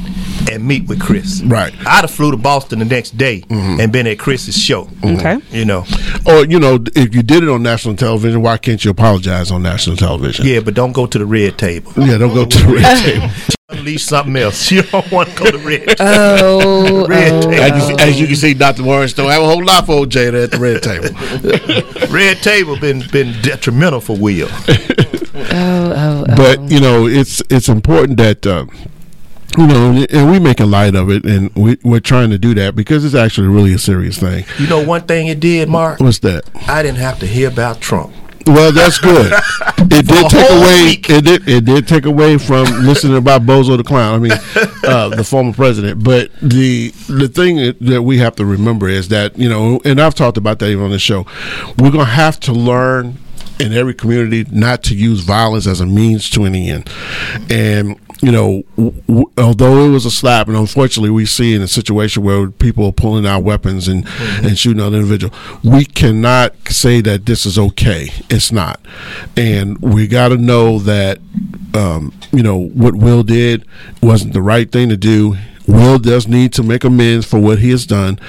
and 0.60 0.68
meet 0.68 0.88
with 0.88 1.00
Chris. 1.02 1.42
Right. 1.44 1.72
Mm-hmm. 1.74 1.88
I'd 1.88 2.02
have 2.02 2.12
flew 2.12 2.32
to 2.32 2.38
Boston 2.38 2.80
the 2.80 2.86
next 2.86 3.18
day 3.18 3.44
and 3.50 3.92
been 3.92 4.08
at 4.08 4.20
Chris's 4.20 4.58
show. 4.58 4.90
Okay. 5.04 5.38
You 5.52 5.66
know. 5.66 5.86
Or 6.26 6.46
you 6.46 6.60
know, 6.60 6.80
if 6.96 7.16
you 7.16 7.24
did 7.24 7.44
it 7.44 7.50
on 7.50 7.64
national 7.64 7.96
television, 7.96 8.42
why 8.42 8.58
can't 8.58 8.84
you 8.84 8.92
apologize 8.92 9.52
on 9.52 9.64
national 9.64 9.96
television? 9.96 10.46
Yeah, 10.46 10.60
but 10.60 10.74
don't 10.74 10.92
go 10.92 11.06
to 11.06 11.18
the 11.18 11.26
red 11.26 11.58
table. 11.58 11.92
Yeah, 11.98 12.18
don't 12.18 12.34
go 12.34 12.46
to 12.46 12.58
the 12.58 12.74
red 12.74 12.98
table. 13.06 13.30
Unleash 13.70 14.06
something 14.06 14.36
else. 14.38 14.72
You 14.78 14.82
don't 14.84 15.12
want 15.12 15.30
to 15.30 15.36
go 15.36 15.52
to 15.52 15.58
the 15.58 15.64
red. 15.66 15.96
oh, 16.00 17.06
red 17.10 17.42
table. 17.44 17.54
As 17.56 17.90
you, 17.90 17.96
as 18.00 18.20
you 18.22 18.28
can 18.28 18.36
see, 18.38 18.54
Dr. 18.54 18.84
Morris 18.84 19.14
don't 19.14 19.30
have 19.30 19.42
a 19.42 19.46
whole 19.46 19.64
lot 19.64 19.86
for 19.86 19.92
old 19.94 20.10
Jada 20.10 20.44
at 20.46 20.52
the 20.52 20.60
red 20.60 20.82
table. 20.84 21.10
red 22.14 22.38
table 22.38 22.80
been 22.80 23.04
been 23.12 23.40
detrimental 23.42 24.00
for 24.00 24.16
Will. 24.18 24.48
oh, 24.52 25.94
oh, 25.96 26.26
But 26.36 26.62
you 26.72 26.80
know, 26.80 27.08
it's 27.08 27.42
it's 27.50 27.70
important 27.70 28.18
that. 28.18 28.46
Uh, 28.46 28.66
you 29.58 29.68
know, 29.68 30.06
and 30.10 30.32
we 30.32 30.40
make 30.40 30.60
a 30.60 30.66
light 30.66 30.96
of 30.96 31.10
it, 31.10 31.26
and 31.26 31.54
we, 31.56 31.78
we're 31.84 32.00
trying 32.00 32.30
to 32.30 32.38
do 32.38 32.54
that 32.56 32.76
because 32.76 33.04
it's 33.04 33.16
actually 33.16 33.48
really 33.48 33.74
a 33.74 33.80
serious 33.80 34.18
thing. 34.18 34.46
You 34.60 34.68
know 34.68 34.84
one 34.84 35.02
thing 35.04 35.28
it 35.28 35.40
did, 35.40 35.68
Mark. 35.70 36.00
What's 36.00 36.20
that? 36.20 36.44
I 36.68 36.84
didn't 36.84 37.00
have 37.00 37.20
to 37.20 37.26
hear 37.28 37.48
about 37.50 37.82
Trump. 37.82 38.14
Well, 38.46 38.72
that's 38.72 39.00
good. 39.00 39.34
It 39.90 40.06
did 40.06 40.30
take 40.30 40.50
away. 40.50 40.84
week. 40.86 41.10
It 41.10 41.24
did. 41.24 41.48
It 41.48 41.64
did 41.66 41.88
take 41.88 42.06
away 42.06 42.38
from 42.38 42.66
listening 42.86 43.16
about 43.18 43.44
Bozo 43.44 43.78
the 43.78 43.84
clown. 43.84 44.16
I 44.16 44.20
mean, 44.20 44.32
uh, 44.84 45.10
the 45.10 45.24
former 45.24 45.54
president. 45.54 46.04
But 46.04 46.30
the 46.42 46.90
the 47.08 47.28
thing 47.30 47.56
that- 47.56 47.80
that 47.80 48.02
we 48.04 48.18
have 48.18 48.36
to 48.36 48.46
remember 48.46 48.90
is 48.90 49.08
that 49.08 49.38
you 49.40 49.48
know, 49.48 49.80
and 49.86 50.02
I've 50.02 50.14
talked 50.14 50.36
about 50.38 50.60
that 50.60 50.70
even 50.70 50.84
on 50.84 50.92
the 50.92 51.00
show. 51.00 51.26
We're 51.80 51.92
gonna 51.92 52.04
have 52.06 52.38
to 52.42 52.52
learn 52.52 53.18
in 53.60 53.72
every 53.74 53.94
community 53.94 54.46
not 54.52 54.84
to 54.84 54.96
use 54.96 55.22
violence 55.22 55.66
as 55.68 55.80
a 55.80 55.86
means 55.86 56.30
to 56.32 56.44
an 56.44 56.54
end. 56.54 56.90
And 57.50 57.96
you 58.22 58.32
know, 58.32 58.64
w- 58.76 59.02
w- 59.08 59.32
although 59.38 59.86
it 59.86 59.90
was 59.90 60.06
a 60.06 60.12
slap, 60.12 60.48
and 60.48 60.58
unfortunately 60.58 61.10
we 61.10 61.26
see 61.26 61.54
in 61.54 61.62
a 61.62 61.68
situation 61.68 62.24
where 62.24 62.50
people 62.50 62.86
are 62.86 62.92
pulling 62.92 63.26
out 63.28 63.44
weapons 63.44 63.88
and, 63.88 64.08
and 64.44 64.58
shooting 64.58 64.82
other 64.82 64.98
individual, 64.98 65.34
we 65.64 65.86
cannot 65.86 66.54
say 66.68 67.02
that 67.02 67.26
this 67.26 67.46
is 67.46 67.60
okay. 67.60 68.10
It's 68.30 68.52
not, 68.52 68.80
and 69.36 69.78
we 69.80 70.08
got 70.08 70.30
to 70.30 70.38
know 70.38 70.80
that 70.80 71.20
um, 71.74 72.14
you 72.32 72.44
know 72.44 72.58
what 72.58 72.96
Will 72.96 73.24
did 73.24 73.66
wasn't 74.02 74.34
the 74.34 74.42
right 74.42 74.72
thing 74.72 74.90
to 74.90 74.98
do. 74.98 75.38
Will 75.68 76.00
does 76.00 76.30
need 76.30 76.54
to 76.54 76.64
make 76.64 76.86
amends 76.86 77.26
for 77.26 77.40
what 77.40 77.60
he 77.60 77.72
has 77.72 77.86
done, 77.86 78.20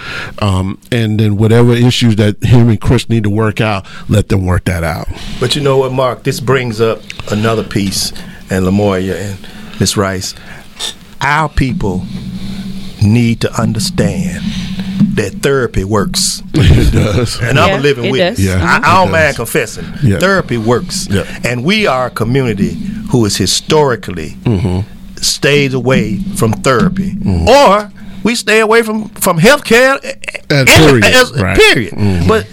um, 0.41 0.81
and 0.91 1.21
then 1.21 1.37
whatever 1.37 1.73
issues 1.73 2.17
that 2.17 2.43
him 2.43 2.69
and 2.69 2.81
Chris 2.81 3.09
need 3.09 3.23
to 3.23 3.31
work 3.31 3.61
out, 3.61 3.87
let 4.09 4.29
them 4.29 4.45
work 4.45 4.65
that 4.65 4.83
out. 4.83 5.07
But 5.39 5.55
you 5.55 5.63
know 5.63 5.79
what, 5.79 5.93
Mark? 5.93 6.25
This 6.25 6.41
brings 6.41 6.81
up 6.81 7.01
another 7.31 7.63
piece, 7.63 8.11
and 8.51 8.65
Lamoya 8.67 9.15
and 9.15 9.49
Miss 9.81 9.97
Rice. 9.97 10.35
Our 11.21 11.49
people 11.49 12.05
need 13.03 13.41
to 13.43 13.53
understand 13.61 14.43
that 15.17 15.41
therapy 15.43 15.85
works. 15.85 16.43
it 16.55 16.93
does. 16.93 17.41
And 17.41 17.59
I'm 17.59 17.69
Yeah, 17.71 17.79
a 17.79 17.81
living 17.81 18.05
it 18.07 18.13
witness. 18.13 18.39
does. 18.39 18.47
Yeah, 18.47 18.55
I, 18.63 18.77
it 18.79 18.85
I 18.85 18.95
don't 19.05 19.13
mind 19.13 19.37
confessing. 19.37 19.87
Yeah. 20.03 20.19
Therapy 20.19 20.59
works. 20.59 21.09
Yeah. 21.11 21.41
And 21.45 21.65
we 21.65 21.87
are 21.87 22.07
a 22.07 22.11
community 22.11 22.75
who 23.11 23.25
is 23.25 23.37
historically 23.37 24.31
Mm-hmm. 24.45 25.17
stays 25.17 25.75
away 25.75 26.19
from 26.37 26.53
therapy. 26.53 27.15
Or 27.49 27.91
we 28.23 28.35
stay 28.35 28.61
away 28.61 28.83
from, 28.83 29.09
from 29.11 29.39
health 29.39 29.65
care. 29.65 29.99
Period. 30.49 31.05
As, 31.05 31.33
Right. 31.33 31.57
period. 31.57 31.95
Mhm. 31.95 32.29
But 32.29 32.47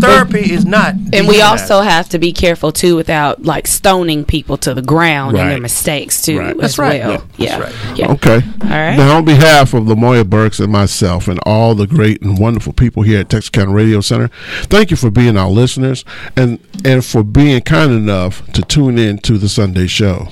therapy 0.00 0.52
is 0.52 0.64
not. 0.64 0.94
And 0.94 1.26
we 1.26 1.36
demonized. 1.38 1.42
also 1.70 1.80
have 1.82 2.08
to 2.10 2.18
be 2.18 2.32
careful 2.32 2.72
too 2.72 2.96
without 2.96 3.42
like 3.44 3.66
stoning 3.66 4.24
people 4.24 4.56
to 4.58 4.74
the 4.74 4.82
ground 4.82 5.36
and 5.36 5.50
their 5.50 5.60
mistakes 5.60 6.22
too 6.22 6.38
Right. 6.38 6.50
as 6.56 6.60
That's 6.60 6.78
right. 6.78 7.00
well. 7.00 7.12
Yeah, 7.12 7.18
Yeah. 7.36 7.58
that's 7.58 7.74
right. 7.84 7.98
Yeah. 7.98 8.12
Okay. 8.12 8.34
All 8.62 8.68
right. 8.68 8.96
Now, 8.96 9.16
on 9.18 9.24
behalf 9.24 9.74
of 9.74 9.84
Lamoya 9.84 10.28
Burks 10.28 10.60
and 10.60 10.72
myself 10.72 11.28
and 11.28 11.38
all 11.44 11.74
the 11.74 11.86
great 11.86 12.22
and 12.22 12.38
wonderful 12.38 12.72
people 12.72 13.02
here 13.02 13.20
at 13.20 13.28
Texarkana 13.28 13.70
Radio 13.72 14.00
Center, 14.00 14.28
thank 14.64 14.90
you 14.90 14.96
for 14.96 15.10
being 15.10 15.36
our 15.36 15.50
listeners 15.50 16.04
and 16.36 16.58
and 16.84 17.04
for 17.04 17.22
being 17.22 17.60
kind 17.62 17.92
enough 17.92 18.44
to 18.52 18.62
tune 18.62 18.98
in 18.98 19.18
to 19.18 19.38
the 19.38 19.48
Sunday 19.48 19.86
show. 19.86 20.28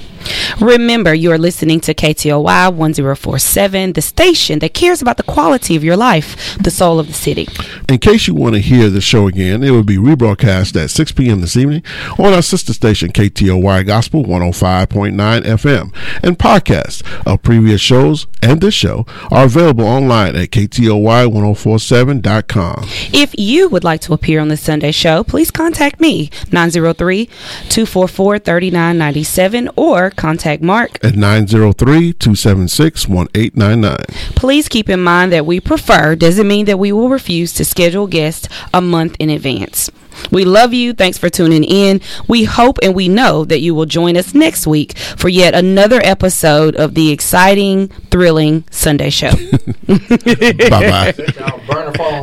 Remember, 0.61 1.15
you 1.15 1.33
are 1.33 1.39
listening 1.39 1.81
to 1.81 1.95
KTOY 1.95 2.75
1047, 2.75 3.93
the 3.93 4.03
station 4.03 4.59
that 4.61 4.75
cares 4.75 5.03
about 5.03 5.17
the 5.17 5.23
quality 5.23 5.77
of 5.77 5.85
your 5.85 5.97
life, 5.97 6.57
the 6.59 6.71
soul 6.71 6.99
of 6.99 7.07
the 7.07 7.13
city. 7.13 7.49
In 7.89 7.99
case 7.99 8.27
you 8.27 8.35
want 8.35 8.55
to 8.55 8.61
hear 8.61 8.91
the 8.91 9.01
show 9.01 9.27
again, 9.27 9.63
it 9.63 9.71
will 9.71 9.83
be 9.83 9.97
rebroadcast 9.97 10.83
at 10.83 10.91
6 10.91 11.13
p.m. 11.13 11.41
this 11.41 11.57
evening 11.57 11.83
on 12.19 12.33
our 12.33 12.43
sister 12.43 12.73
station, 12.73 13.13
KTOY 13.13 13.87
Gospel 13.87 14.25
105.9 14.25 15.43
FM. 15.43 15.95
And 16.23 16.39
podcasts 16.39 17.03
of 17.27 17.43
previous 17.43 17.81
shows 17.81 18.27
and 18.43 18.61
this 18.61 18.75
show 18.75 19.07
are 19.31 19.47
available 19.47 19.85
online 19.85 20.37
at 20.37 20.51
KTOY1047.com. 20.51 22.85
If 23.13 23.35
you 23.39 23.69
would 23.69 23.85
like 23.85 24.01
to 24.03 24.13
appear 24.13 24.41
on 24.41 24.49
the 24.49 24.57
Sunday 24.57 24.93
show, 24.93 25.25
please 25.25 25.51
contact 25.51 26.01
me, 26.01 26.31
903 26.53 27.27
244 27.27 28.39
3997, 28.39 29.71
or 29.77 30.11
contact 30.17 30.63
Mark. 30.63 31.05
At 31.05 31.17
903 31.17 32.13
276 32.15 33.09
1899. 33.09 33.97
Please 34.35 34.69
keep 34.69 34.89
in 34.89 35.01
mind 35.01 35.33
that 35.33 35.47
we 35.47 35.61
prefer 35.61 36.15
doesn't 36.15 36.49
mean 36.49 36.67
that 36.67 36.79
we 36.79 36.93
will 36.93 37.09
refuse 37.09 37.53
to 37.55 37.65
schedule 37.65 38.07
guests 38.07 38.49
a 38.73 38.81
month 38.81 39.17
in 39.19 39.31
advance. 39.31 39.91
We 40.31 40.45
love 40.45 40.73
you. 40.73 40.93
Thanks 40.93 41.19
for 41.19 41.29
tuning 41.29 41.65
in. 41.65 42.01
We 42.29 42.45
hope 42.45 42.79
and 42.83 42.95
we 42.95 43.09
know 43.09 43.45
that 43.45 43.61
you 43.61 43.75
will 43.75 43.87
join 43.87 44.17
us 44.17 44.35
next 44.35 44.67
week 44.67 44.97
for 44.97 45.29
yet 45.29 45.55
another 45.55 46.01
episode 46.05 46.77
of 46.77 46.95
the 46.95 47.11
exciting, 47.11 47.89
thrilling 48.11 48.65
Sunday 48.71 49.11
show. 49.11 49.31
Bye 49.87 51.15
bye. 51.15 51.15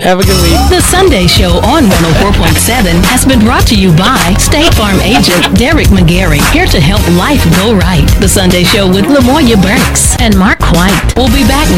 Have 0.03 0.19
a 0.19 0.23
good 0.23 0.41
week. 0.43 0.59
The 0.69 0.81
Sunday 0.81 1.27
Show 1.27 1.57
on 1.63 1.83
104.7 1.83 3.03
has 3.09 3.25
been 3.25 3.39
brought 3.39 3.65
to 3.67 3.75
you 3.75 3.95
by 3.95 4.35
State 4.37 4.73
Farm 4.75 4.99
agent 5.01 5.57
Derek 5.57 5.87
McGarry, 5.87 6.43
here 6.51 6.67
to 6.67 6.79
help 6.79 7.01
life 7.17 7.43
go 7.57 7.73
right. 7.75 8.05
The 8.19 8.27
Sunday 8.27 8.63
Show 8.63 8.87
with 8.87 9.05
Lamoya 9.05 9.57
Burks 9.61 10.19
and 10.19 10.37
Mark 10.37 10.59
White. 10.75 10.93
We'll 11.15 11.31
be 11.31 11.43
back 11.47 11.65
next 11.71 11.73